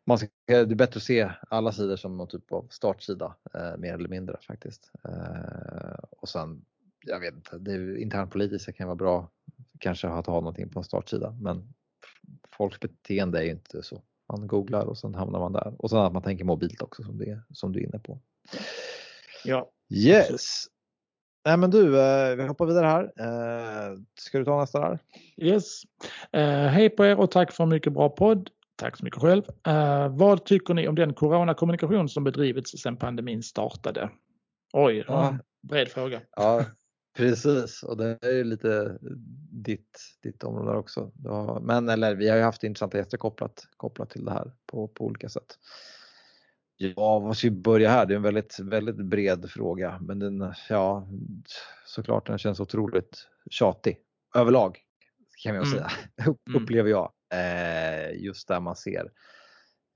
[0.07, 3.77] man ska, det är bättre att se alla sidor som någon typ av startsida eh,
[3.77, 4.91] mer eller mindre faktiskt.
[5.03, 6.65] Eh, och sen,
[7.05, 9.29] jag vet inte, det internpolitiska kan vara bra
[9.79, 11.73] kanske att ha någonting på en startsida men
[12.51, 14.01] folks beteende är ju inte så.
[14.27, 17.17] Man googlar och sen hamnar man där och sen att man tänker mobilt också som,
[17.17, 18.19] det, som du är inne på.
[19.45, 19.71] Ja.
[19.89, 20.65] Yes.
[21.45, 23.03] Nej men du, eh, vi hoppar vidare här.
[23.03, 24.99] Eh, ska du ta nästa där?
[25.37, 25.81] Yes.
[26.31, 28.49] Eh, hej på er och tack för en mycket bra podd.
[28.77, 29.43] Tack så mycket själv.
[29.67, 34.09] Uh, vad tycker ni om den coronakommunikation som bedrivits sedan pandemin startade?
[34.73, 35.37] Oj, ja.
[35.61, 36.21] bred fråga.
[36.35, 36.65] Ja,
[37.17, 38.97] precis och det är ju lite
[39.51, 41.11] ditt, ditt område också.
[41.61, 45.05] Men eller vi har ju haft intressanta gäster kopplat, kopplat till det här på, på
[45.05, 45.59] olika sätt.
[46.77, 48.05] Ja, vad ska vi börja här?
[48.05, 51.07] Det är en väldigt, väldigt bred fråga, men den, ja,
[51.85, 53.97] såklart den känns otroligt tjatig
[54.35, 54.79] överlag
[55.43, 55.69] kan vi mm.
[55.69, 55.91] säga,
[56.47, 56.63] mm.
[56.63, 57.11] upplever jag.
[57.29, 59.11] Eh, just där man ser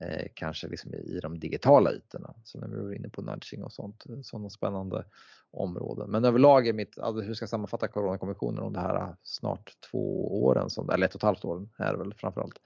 [0.04, 2.34] eh, kanske liksom i de digitala ytorna.
[2.44, 5.04] Så när vi var inne på nudging och sånt, eh, sådana spännande
[5.50, 6.10] områden.
[6.10, 10.34] Men överlag är mitt, alltså hur ska jag sammanfatta Coronakommissionen om det här snart två
[10.44, 12.58] åren, som, eller ett och ett halvt år är det väl framförallt.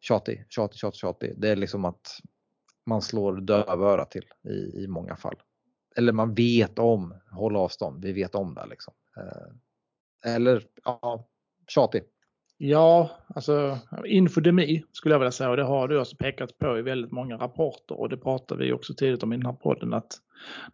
[0.00, 1.34] Tjatig, tjatig, tjatig, tjatig.
[1.36, 2.20] Det är liksom att
[2.86, 5.42] man slår dövörat till i, i många fall.
[5.96, 8.94] Eller man vet om, håll avstånd, vi vet om det liksom.
[10.24, 11.28] Eller ja,
[11.68, 12.02] tjatig.
[12.66, 16.82] Ja, alltså infodemi skulle jag vilja säga och det har du också pekat på i
[16.82, 18.00] väldigt många rapporter.
[18.00, 20.12] Och det pratar vi också tidigt om i den här podden att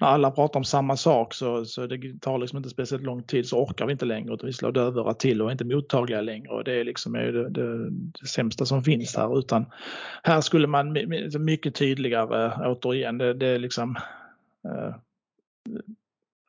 [0.00, 3.48] när alla pratar om samma sak så, så det tar liksom inte speciellt lång tid
[3.48, 6.48] så orkar vi inte längre utan vi slår dövörat till och är inte mottagliga längre.
[6.48, 9.38] Och det är liksom det, det, det sämsta som finns här.
[9.38, 9.66] Utan
[10.22, 10.96] här skulle man
[11.38, 13.96] mycket tydligare återigen det, det är liksom
[14.64, 14.94] eh,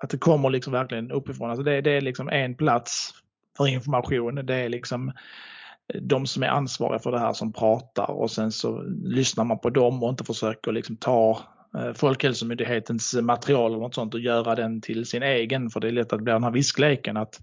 [0.03, 1.49] att det kommer liksom verkligen uppifrån.
[1.49, 3.13] Alltså det, det är liksom en plats
[3.57, 4.35] för information.
[4.35, 5.09] Det är liksom
[5.93, 9.59] eh, de som är ansvariga för det här som pratar och sen så lyssnar man
[9.59, 11.39] på dem och inte försöker liksom ta
[11.77, 15.69] eh, Folkhälsomyndighetens material och något sånt och göra den till sin egen.
[15.69, 17.41] För det är lätt att bli den här viskleken att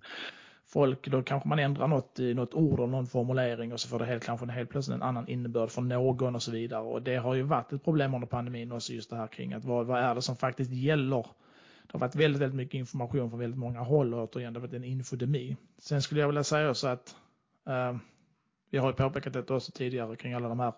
[0.73, 3.99] folk, då kanske man ändrar något i något ord och någon formulering och så får
[3.99, 6.83] det helt, kanske helt plötsligt en annan innebörd för någon och så vidare.
[6.83, 9.65] Och det har ju varit ett problem under pandemin också just det här kring att
[9.65, 11.27] vad, vad är det som faktiskt gäller?
[11.89, 14.67] Det har varit väldigt, väldigt mycket information från väldigt många håll och återigen det har
[14.67, 15.57] varit en infodemi.
[15.79, 17.17] Sen skulle jag vilja säga också att
[17.67, 17.97] eh,
[18.71, 20.73] vi har ju påpekat detta också tidigare kring alla de här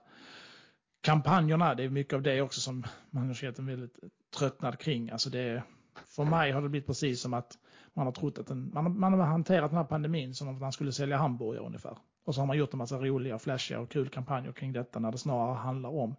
[1.01, 1.75] kampanjerna.
[1.75, 3.99] Det är mycket av det också som man har sett en väldigt
[4.39, 5.11] tröttnad kring.
[5.11, 5.63] Alltså det,
[6.07, 7.59] för mig har det blivit precis som att
[7.95, 10.73] man har trott att den, man, man har hanterat den här pandemin som att man
[10.73, 11.99] skulle sälja hamburgare ungefär.
[12.25, 15.13] Och så har man gjort en massa roliga, flashiga och kul kampanjer kring detta när
[15.13, 16.17] det snarare handlar om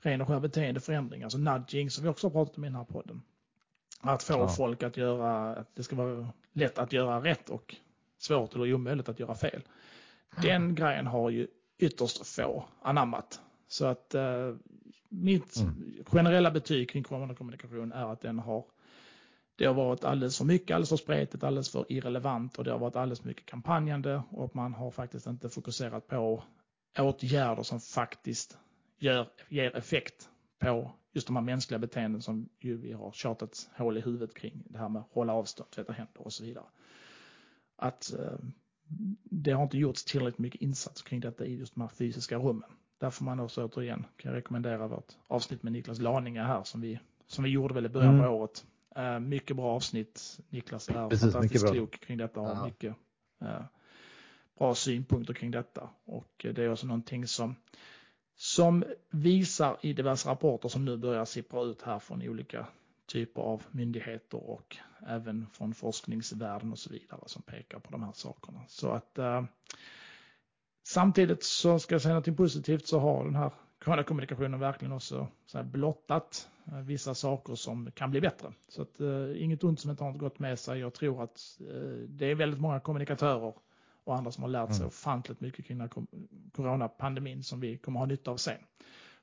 [0.00, 2.84] ren och skär beteendeförändring, alltså nudging som vi också har pratat om i den här
[2.84, 3.22] podden.
[4.00, 4.48] Att få ja.
[4.48, 7.76] folk att göra, att det ska vara lätt att göra rätt och
[8.18, 9.62] svårt eller omöjligt att göra fel.
[10.42, 10.74] Den mm.
[10.74, 11.46] grejen har ju
[11.78, 13.40] ytterst få anammat.
[13.68, 14.54] Så att eh,
[15.08, 16.04] mitt mm.
[16.06, 18.64] generella betyg kring kommunikation är att den har
[19.56, 22.78] det har varit alldeles för mycket, alldeles för spretigt, alldeles för irrelevant och det har
[22.78, 26.42] varit alldeles för mycket kampanjande och man har faktiskt inte fokuserat på
[26.98, 28.58] åtgärder som faktiskt
[28.98, 30.28] gör, ger effekt
[30.58, 34.62] på just de här mänskliga beteenden som ju vi har tjatat hål i huvudet kring.
[34.66, 36.64] Det här med att hålla avstånd, tvätta händer och så vidare.
[37.76, 38.38] Att eh,
[39.22, 42.70] det har inte gjorts tillräckligt mycket insats kring detta i just de här fysiska rummen.
[42.98, 47.44] Därför man också återigen kan rekommendera vårt avsnitt med Niklas Laninge här som vi, som
[47.44, 48.26] vi gjorde väl i början mm.
[48.26, 48.66] på året.
[48.98, 50.40] Uh, mycket bra avsnitt.
[50.48, 52.94] Niklas är Precis, fantastiskt klok kring detta och har mycket
[53.42, 53.62] uh,
[54.58, 55.90] bra synpunkter kring detta.
[56.04, 57.54] Och det är också någonting som,
[58.40, 62.66] som visar i diverse rapporter som nu börjar sippra ut här från olika
[63.06, 64.76] typer av myndigheter och
[65.06, 68.60] även från forskningsvärlden och så vidare som pekar på de här sakerna.
[68.68, 69.44] Så att eh,
[70.86, 73.50] samtidigt så ska jag säga något positivt så har den här
[73.84, 78.52] coronakommunikationen verkligen också så här blottat eh, vissa saker som kan bli bättre.
[78.68, 80.80] Så att eh, inget ont som inte har gått med sig.
[80.80, 83.54] Jag tror att eh, det är väldigt många kommunikatörer
[84.08, 84.88] och andra som har lärt sig mm.
[84.88, 85.88] ofantligt mycket kring
[86.52, 88.58] coronapandemin som vi kommer ha nytta av sen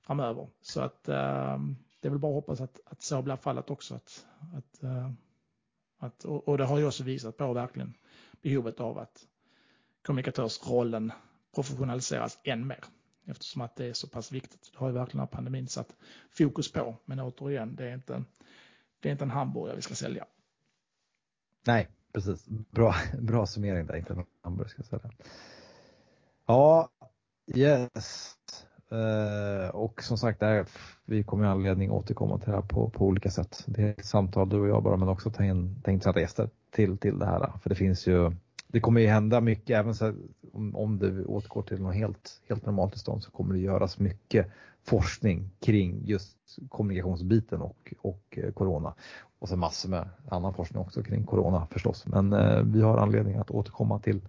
[0.01, 0.49] framöver.
[0.61, 3.95] Så att det är väl bara att hoppas att, att så blir fallet också.
[3.95, 5.11] Att, att, uh,
[5.97, 7.93] att, och, och det har ju också visat på verkligen
[8.41, 9.27] behovet av att
[10.01, 11.11] kommunikatörsrollen
[11.55, 12.83] professionaliseras än mer.
[13.25, 14.69] Eftersom att det är så pass viktigt.
[14.71, 15.95] Det har ju verkligen pandemin satt
[16.29, 16.95] fokus på.
[17.05, 18.23] Men återigen, det är inte,
[18.99, 20.25] det är inte en hamburgare vi ska sälja.
[21.67, 22.45] Nej, precis.
[22.47, 24.25] Bra, bra summering där, inte en
[24.67, 25.11] ska jag säga.
[26.47, 26.89] Ja,
[27.55, 28.31] yes.
[28.91, 30.65] Uh, och som sagt, där,
[31.05, 33.63] vi kommer ju anledning att återkomma till det här på, på olika sätt.
[33.67, 36.97] Det är ett samtal du och jag bara, men också ta in intressanta gäster till,
[36.97, 37.51] till det här.
[37.61, 38.31] För det finns ju,
[38.67, 40.13] det kommer ju hända mycket, även så,
[40.53, 44.47] om, om det återgår till något helt, helt normalt tillstånd så kommer det göras mycket
[44.83, 46.37] forskning kring just
[46.69, 48.93] kommunikationsbiten och, och eh, corona.
[49.45, 52.05] Och sen massor med annan forskning också kring corona förstås.
[52.05, 54.21] Men eh, vi har anledning att återkomma till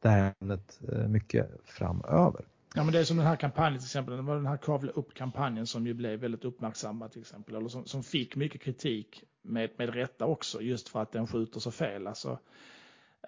[0.00, 2.44] det här ämnet eh, mycket framöver.
[2.74, 4.92] Ja men det är som den här kampanjen till exempel, det var den här kavla
[4.92, 9.70] upp-kampanjen som ju blev väldigt uppmärksammad till exempel, eller som, som fick mycket kritik med,
[9.76, 12.06] med rätta också, just för att den skjuter så fel.
[12.06, 12.38] Alltså,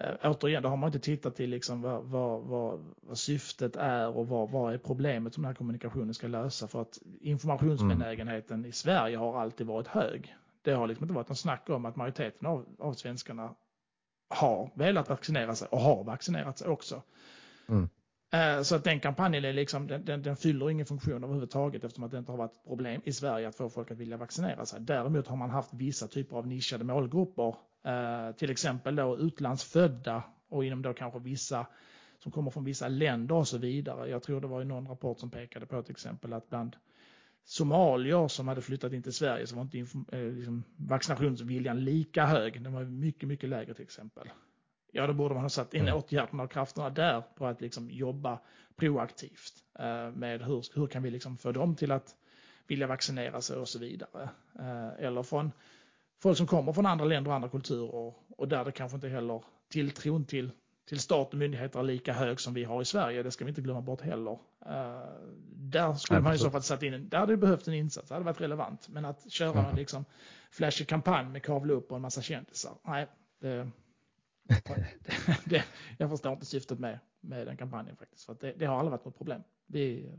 [0.00, 4.16] äh, återigen, då har man inte tittat till liksom vad, vad, vad, vad syftet är
[4.16, 6.68] och vad, vad är problemet som den här kommunikationen ska lösa.
[6.68, 8.70] För att informationsbenägenheten mm.
[8.70, 10.36] i Sverige har alltid varit hög.
[10.66, 13.54] Det har liksom inte varit någon snack om att majoriteten av, av svenskarna
[14.28, 17.02] har velat vaccinera sig och har vaccinerat sig också.
[17.68, 17.88] Mm.
[18.32, 22.04] Eh, så att den kampanjen är liksom, den, den, den, fyller ingen funktion överhuvudtaget eftersom
[22.04, 24.80] att det inte har varit problem i Sverige att få folk att vilja vaccinera sig.
[24.80, 30.64] Däremot har man haft vissa typer av nischade målgrupper, eh, till exempel då utlandsfödda och
[30.64, 31.66] inom då kanske vissa
[32.18, 34.08] som kommer från vissa länder och så vidare.
[34.08, 36.76] Jag tror det var i någon rapport som pekade på till exempel att bland
[37.48, 39.78] somalier som hade flyttat in till Sverige så var inte
[40.12, 42.62] eh, liksom, vaccinationsviljan lika hög.
[42.62, 44.28] Den var mycket, mycket lägre till exempel
[44.96, 45.94] ja då borde man ha satt in mm.
[45.94, 48.40] åtgärderna och krafterna där på att liksom jobba
[48.76, 52.16] proaktivt eh, med hur, hur kan vi liksom få dem till att
[52.66, 54.28] vilja vaccinera sig och så vidare.
[54.58, 55.52] Eh, eller från
[56.22, 59.44] folk som kommer från andra länder och andra kulturer och där det kanske inte heller
[59.68, 60.50] tilltron till,
[60.86, 63.22] till stat och myndigheter är lika hög som vi har i Sverige.
[63.22, 64.32] Det ska vi inte glömma bort heller.
[64.32, 64.38] Uh,
[65.50, 68.14] där skulle man i så fall satt in, där hade det behövt en insats, det
[68.14, 68.88] hade varit relevant.
[68.88, 69.70] Men att köra mm.
[69.70, 70.04] en liksom
[70.50, 73.06] flashig kampanj med kavla upp och en massa kändisar, nej,
[73.40, 73.70] det,
[75.44, 75.64] det,
[75.98, 78.24] jag förstår inte syftet med, med den kampanjen faktiskt.
[78.24, 79.42] För det, det, har aldrig varit något problem.
[79.66, 80.12] Vi,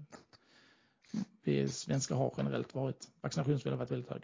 [1.44, 4.24] vi svenskar har generellt varit, vaccinationsviljan varit väldigt hög.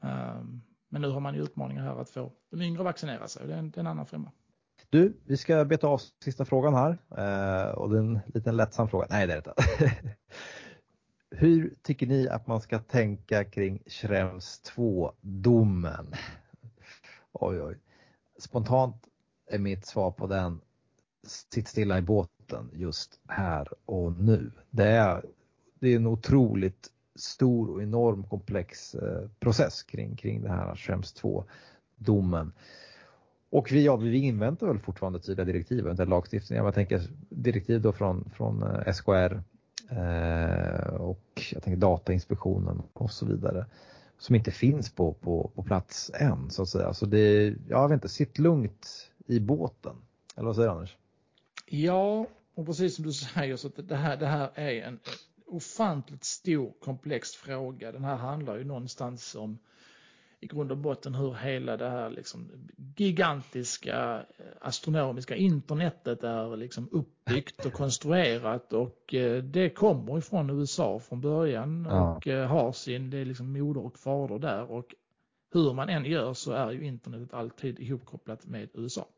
[0.00, 3.42] Um, men nu har man ju utmaningar här att få de yngre att vaccinera sig
[3.42, 4.32] och det är en, det är en annan femma.
[4.90, 8.88] Du, vi ska beta av sista frågan här eh, och det är en liten lättsam
[8.88, 9.06] fråga.
[9.10, 9.94] Nej, det är det inte.
[11.30, 16.14] Hur tycker ni att man ska tänka kring Schrems 2-domen?
[17.32, 17.78] Oj, oj.
[18.38, 18.96] Spontant
[19.50, 20.60] är mitt svar på den.
[21.26, 24.52] Sitt stilla i båten just här och nu.
[24.70, 25.24] Det är,
[25.80, 31.14] det är en otroligt stor och enorm komplex eh, process kring, kring det här Schrems
[31.22, 32.52] 2-domen.
[33.50, 36.58] Och vi, ja, vi inväntar väl fortfarande tydliga direktiv, inte lagstiftning.
[36.58, 39.42] Jag tänker direktiv då från, från eh, SKR
[39.90, 43.66] eh, och jag tänker Datainspektionen och så vidare
[44.18, 46.94] som inte finns på, på, på plats än så att säga.
[46.94, 49.96] Så det, jag vet inte, sitt lugnt i båten.
[50.36, 50.96] Eller vad säger du Anders?
[51.66, 55.00] Ja, och precis som du säger så att det här, det här är en eh,
[55.46, 57.92] ofantligt stor komplex fråga.
[57.92, 59.58] Den här handlar ju någonstans om
[60.46, 62.50] i grund och botten hur hela det här liksom
[62.96, 70.98] gigantiska eh, astronomiska internetet är liksom uppbyggt och konstruerat och eh, det kommer ifrån USA
[70.98, 72.32] från början och ja.
[72.32, 74.94] Eh, har sin, det är liksom moder och fader där och
[75.52, 79.08] hur man än gör så är ju internetet alltid ihopkopplat med USA.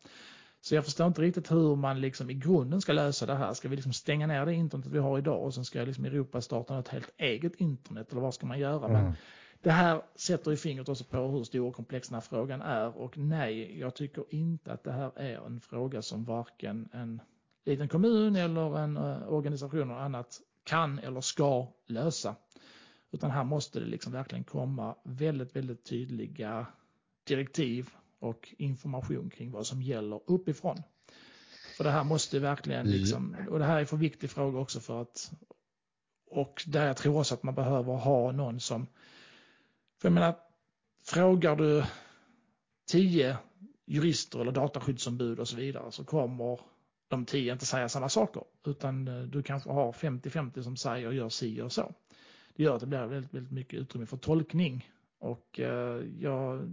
[0.61, 3.53] Så jag förstår inte riktigt hur man liksom i grunden ska lösa det här.
[3.53, 6.41] Ska vi liksom stänga ner det internetet vi har idag och sen ska liksom Europa
[6.41, 8.89] starta ett helt eget internet eller vad ska man göra?
[8.89, 9.03] Mm.
[9.03, 9.15] Men
[9.63, 12.97] det här sätter ju fingret också på hur stor och komplex den här frågan är
[12.97, 17.21] och nej, jag tycker inte att det här är en fråga som varken en
[17.65, 22.37] liten kommun eller en uh, organisation och annat kan eller ska lösa.
[23.11, 26.67] Utan här måste det liksom verkligen komma väldigt, väldigt tydliga
[27.25, 30.83] direktiv och information kring vad som gäller uppifrån.
[31.77, 32.93] För det här måste verkligen, mm.
[32.93, 35.33] liksom, och det här är för viktig fråga också för att,
[36.31, 38.87] och där jag tror också att man behöver ha någon som,
[40.01, 40.37] för jag menar,
[41.05, 41.85] frågar du
[42.91, 43.39] tio
[43.87, 46.61] jurister eller dataskyddsombud och så vidare så kommer
[47.09, 48.43] de tio inte säga samma saker.
[48.67, 51.95] Utan eh, du kanske har 50-50 som säger och gör si och så.
[52.57, 54.91] Det gör att det blir väldigt, väldigt mycket utrymme för tolkning.
[55.19, 56.71] Och eh, jag,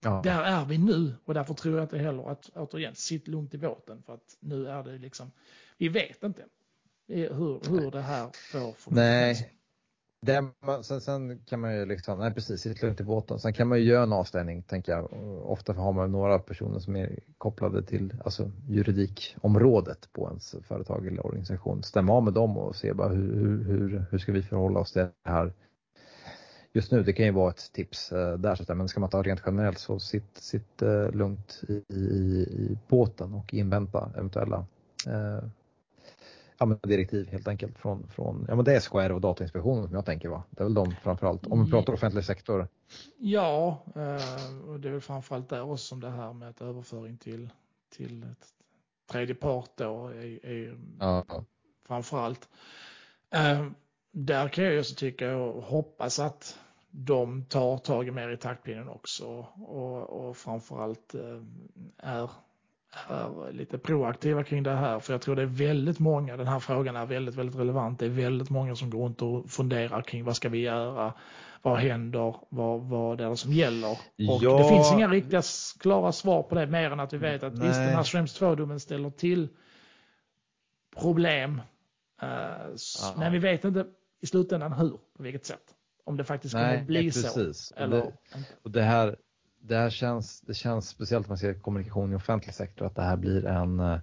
[0.00, 0.20] ja.
[0.24, 1.14] där är vi nu.
[1.24, 4.02] Och därför tror jag inte heller att återigen sitt lugnt i båten.
[4.02, 5.30] För att nu är det liksom,
[5.78, 6.44] vi vet inte
[7.08, 9.55] hur, hur det här får för Nej,
[10.20, 10.44] det,
[10.82, 13.38] sen, sen, kan man ju liksom, nej precis, sitt lugnt i båten.
[13.38, 15.12] Sen kan man ju göra en avstängning, tänker jag.
[15.44, 21.26] Ofta har man några personer som är kopplade till alltså, juridikområdet på ens företag eller
[21.26, 21.82] organisation.
[21.82, 25.02] Stämma av med dem och se bara hur, hur, hur ska vi förhålla oss till
[25.02, 25.52] det här
[26.76, 27.02] just nu.
[27.02, 28.54] Det kan ju vara ett tips eh, där.
[28.54, 32.78] Så men ska man ta rent generellt så sitt, sitt eh, lugnt i, i, i
[32.88, 34.66] båten och invänta eventuella
[35.06, 35.48] eh,
[36.58, 39.94] ja, men direktiv helt enkelt från, från ja, men det är SKR och Datainspektionen som
[39.94, 40.42] jag tänker va?
[40.50, 42.68] Det är väl de framförallt, om vi pratar offentlig sektor?
[43.18, 47.16] Ja, eh, och det är väl framförallt där också som det här med att överföring
[47.16, 47.50] till,
[47.96, 48.46] till ett
[49.10, 51.24] tredje part då är, är ja.
[51.86, 52.48] framförallt.
[53.30, 53.66] Eh,
[54.12, 56.58] där kan jag också tycka och hoppas att
[56.90, 61.42] de tar tag i mer i taktpinnen också och, och framförallt eh,
[61.98, 62.30] är
[63.52, 65.00] lite proaktiva kring det här.
[65.00, 67.98] För jag tror det är väldigt många, den här frågan är väldigt, väldigt relevant.
[67.98, 71.12] Det är väldigt många som går runt och funderar kring vad ska vi göra?
[71.62, 72.36] Vad händer?
[72.48, 73.90] Vad, vad är det som gäller?
[74.28, 74.58] Och ja.
[74.58, 75.42] det finns inga riktiga
[75.80, 77.68] klara svar på det mer än att vi vet att Nej.
[77.68, 79.48] visst den här Schrems 2-domen ställer till
[80.96, 81.60] problem.
[82.22, 82.76] Uh,
[83.16, 83.86] men vi vet inte
[84.20, 85.74] i slutändan hur, på vilket sätt.
[86.04, 87.58] Om det faktiskt kommer Nej, att bli precis.
[87.58, 87.74] så.
[87.76, 88.12] Eller, det,
[88.62, 89.16] och det här
[89.68, 93.02] det här känns, det känns speciellt när man ser kommunikation i offentlig sektor att det
[93.02, 93.98] här blir en, eh,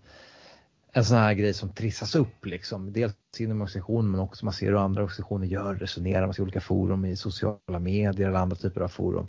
[0.92, 2.94] en sån här grej som trissas upp liksom.
[2.94, 6.62] Dels inom organisationen men också man ser hur andra organisationer gör, resonerar, man ser olika
[6.62, 9.28] forum i sociala medier eller andra typer av forum.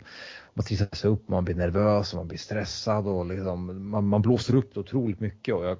[0.53, 4.55] Man trissas upp, man blir nervös och man blir stressad och liksom, man, man blåser
[4.55, 5.55] upp det otroligt mycket.
[5.55, 5.77] Och jag,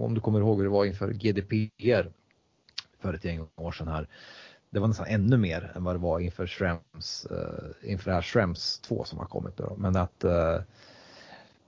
[0.00, 2.12] om du kommer ihåg hur det var inför GDPR
[3.00, 4.08] för ett gäng år sedan här
[4.74, 8.22] det var nästan ännu mer än vad det var inför Schrems, uh, inför det här
[8.22, 9.56] Schrems 2 som har kommit.
[9.56, 9.76] Då.
[9.78, 10.62] Men att uh,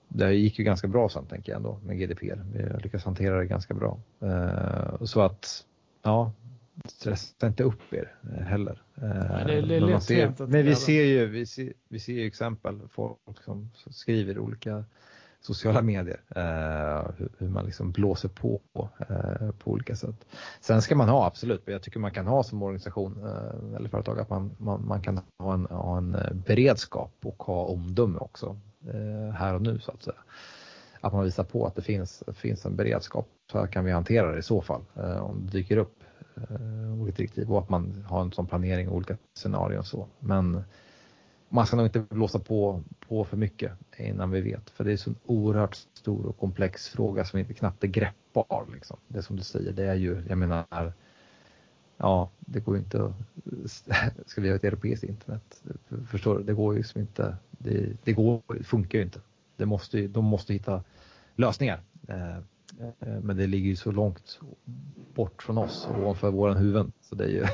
[0.08, 2.44] det gick ju ganska bra sen tänker jag ändå med GDPR.
[2.52, 3.98] Vi lyckades hantera det ganska bra.
[4.22, 5.64] Uh, så att
[6.02, 6.32] ja,
[6.84, 8.82] stressa inte upp er heller.
[8.94, 14.38] Nej, ser, men vi ser ju vi ser, vi ser ju exempel folk som skriver
[14.38, 14.84] olika
[15.46, 16.20] sociala medier.
[16.36, 18.60] Eh, hur, man liksom blåser på
[19.08, 20.26] eh, på olika sätt.
[20.60, 24.20] Sen ska man ha absolut, jag tycker man kan ha som organisation eh, eller företag
[24.20, 28.56] att man, man, man, kan ha en, ha en eh, beredskap och ha omdöme också
[28.88, 30.16] eh, här och nu så att säga.
[31.00, 33.28] Att man visar på att det finns, finns en beredskap.
[33.52, 36.02] Så här kan vi hantera det i så fall eh, om det dyker upp
[36.36, 40.06] eh, olika direktiv och att man har en sån planering och olika scenarion och så.
[40.20, 40.64] Men
[41.56, 44.70] man ska nog inte blåsa på, på för mycket innan vi vet.
[44.70, 48.66] För det är så en oerhört stor och komplex fråga som inte knappt är greppbar.
[48.72, 48.96] Liksom.
[49.08, 50.92] Det som du säger, det är ju, jag menar,
[51.96, 53.14] ja, det går ju inte att,
[54.26, 55.62] ska vi ha ett europeiskt internet?
[56.10, 56.44] Förstår du?
[56.44, 59.20] Det går ju som inte, det, det går, det funkar ju inte.
[59.56, 60.84] Det måste, de måste hitta
[61.34, 61.80] lösningar.
[62.08, 64.40] Eh, eh, men det ligger ju så långt
[65.14, 66.92] bort från oss och ovanför våra huvuden.
[67.00, 67.46] Så det är ju,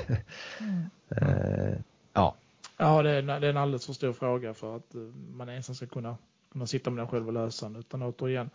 [0.61, 0.85] mm.
[1.17, 1.79] Eh,
[2.13, 2.37] ja,
[2.77, 5.01] Ja, det är, det är en alldeles för stor fråga för att eh,
[5.37, 6.17] man ensam ska kunna,
[6.53, 7.77] kunna sitta med den själv och lösa den.
[7.77, 8.51] Utan återigen,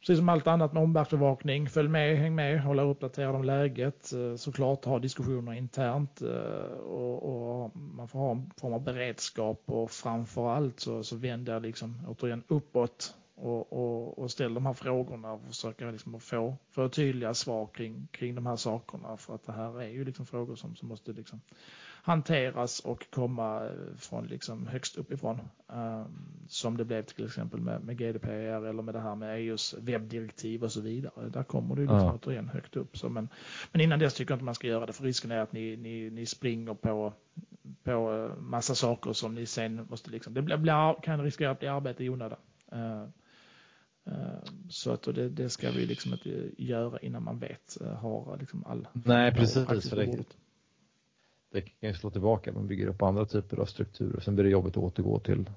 [0.00, 4.12] precis som allt annat med omvärldsbevakning, följ med, häng med, hålla uppdaterad om läget.
[4.12, 7.22] Eh, såklart ha diskussioner internt eh, och,
[7.62, 11.62] och man får ha en form av beredskap och framför allt så, så vänder jag
[11.62, 16.88] liksom återigen uppåt och, och, och ställ de här frågorna och försöka liksom få, få
[16.88, 19.16] tydliga svar kring, kring de här sakerna.
[19.16, 21.40] För att det här är ju liksom frågor som, som måste liksom
[22.02, 25.40] hanteras och komma från liksom högst uppifrån.
[25.66, 29.74] Um, som det blev till exempel med, med GDPR eller med det här med EUs
[29.78, 31.28] webbdirektiv och så vidare.
[31.28, 32.18] Där kommer det liksom ja.
[32.22, 32.98] återigen högt upp.
[32.98, 33.28] Så men,
[33.72, 35.76] men innan dess tycker jag inte man ska göra det för risken är att ni,
[35.76, 37.12] ni, ni springer på
[37.82, 42.04] på massa saker som ni sen måste liksom, det blir, kan riskera att bli arbete
[42.04, 42.38] i onödan.
[42.72, 43.06] Uh,
[44.68, 48.88] så att det, det, ska vi liksom inte göra innan man vet, har liksom all
[48.92, 49.90] Nej, precis.
[49.90, 50.24] För det,
[51.50, 54.20] det kan ju slå tillbaka, man bygger upp andra typer av strukturer.
[54.20, 55.50] Sen blir det jobbigt att återgå till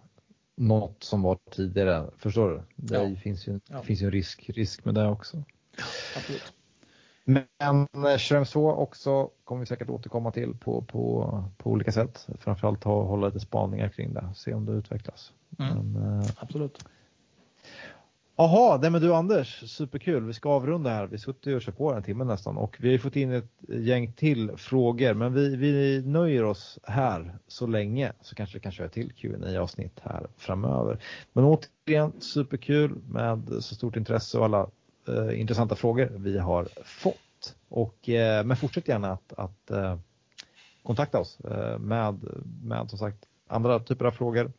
[0.56, 2.10] något som var tidigare.
[2.18, 2.62] Förstår du?
[2.76, 3.16] Det ja.
[3.16, 3.82] finns ju, ja.
[3.82, 5.44] finns ju en risk, risk med det också.
[6.18, 6.54] Absolut.
[7.26, 7.88] Men
[8.20, 12.28] Schrems 2 också kommer vi säkert återkomma till på, på, på olika sätt.
[12.39, 15.34] Framförallt ha, hålla lite spaningar kring det, se om det utvecklas.
[15.60, 15.78] Mm.
[15.78, 16.86] Men, eh, Absolut.
[18.36, 20.26] Jaha, nej men du Anders, superkul.
[20.26, 21.06] Vi ska avrunda här.
[21.06, 23.52] Vi har suttit och kört på en timme nästan och vi har fått in ett
[23.68, 28.72] gäng till frågor men vi, vi nöjer oss här så länge så kanske vi kan
[28.72, 31.00] köra till qa avsnitt här framöver.
[31.34, 34.70] Men återigen superkul med så stort intresse och alla
[35.08, 37.56] eh, intressanta frågor vi har fått.
[37.70, 39.98] Och, eh, men fortsätt gärna att, att eh,
[40.84, 42.20] kontakta oss eh, med,
[42.64, 44.52] med som sagt andra typer av frågor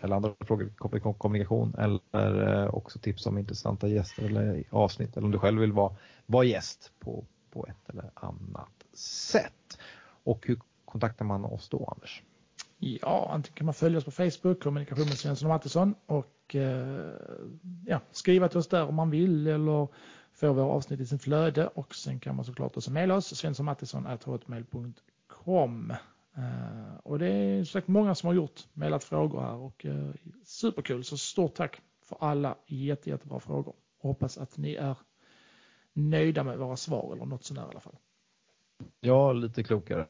[0.00, 5.16] eller andra frågor kopplat till kommunikation eller eh, också tips om intressanta gäster eller avsnitt
[5.16, 5.96] eller om du själv vill vara,
[6.26, 9.78] vara gäst på, på ett eller annat sätt.
[10.24, 12.22] Och hur kontaktar man oss då Anders?
[12.78, 17.10] Ja, antingen kan man följa oss på Facebook, kommunikation med Svensson och Mattisson och eh,
[17.86, 19.88] ja, skriva till oss där om man vill eller
[20.32, 25.92] få våra avsnitt i sin flöde och sen kan man såklart också mejla oss svenssonmattisson.hotmail.com
[27.02, 30.10] och det är säkert många som har gjort, mejlat frågor här och eh,
[30.44, 31.04] superkul.
[31.04, 33.74] Så stort tack för alla jätte, jättebra frågor.
[33.98, 34.96] Och hoppas att ni är
[35.92, 37.96] nöjda med våra svar eller något sånär i alla fall.
[39.00, 40.06] Ja, lite klokare.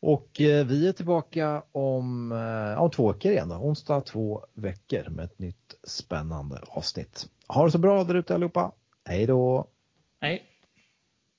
[0.00, 2.32] Och eh, vi är tillbaka om,
[2.78, 3.54] om två veckor igen då.
[3.54, 7.28] Onsdag två veckor med ett nytt spännande avsnitt.
[7.48, 8.72] Ha det så bra där ute allihopa.
[9.04, 9.68] Hej då!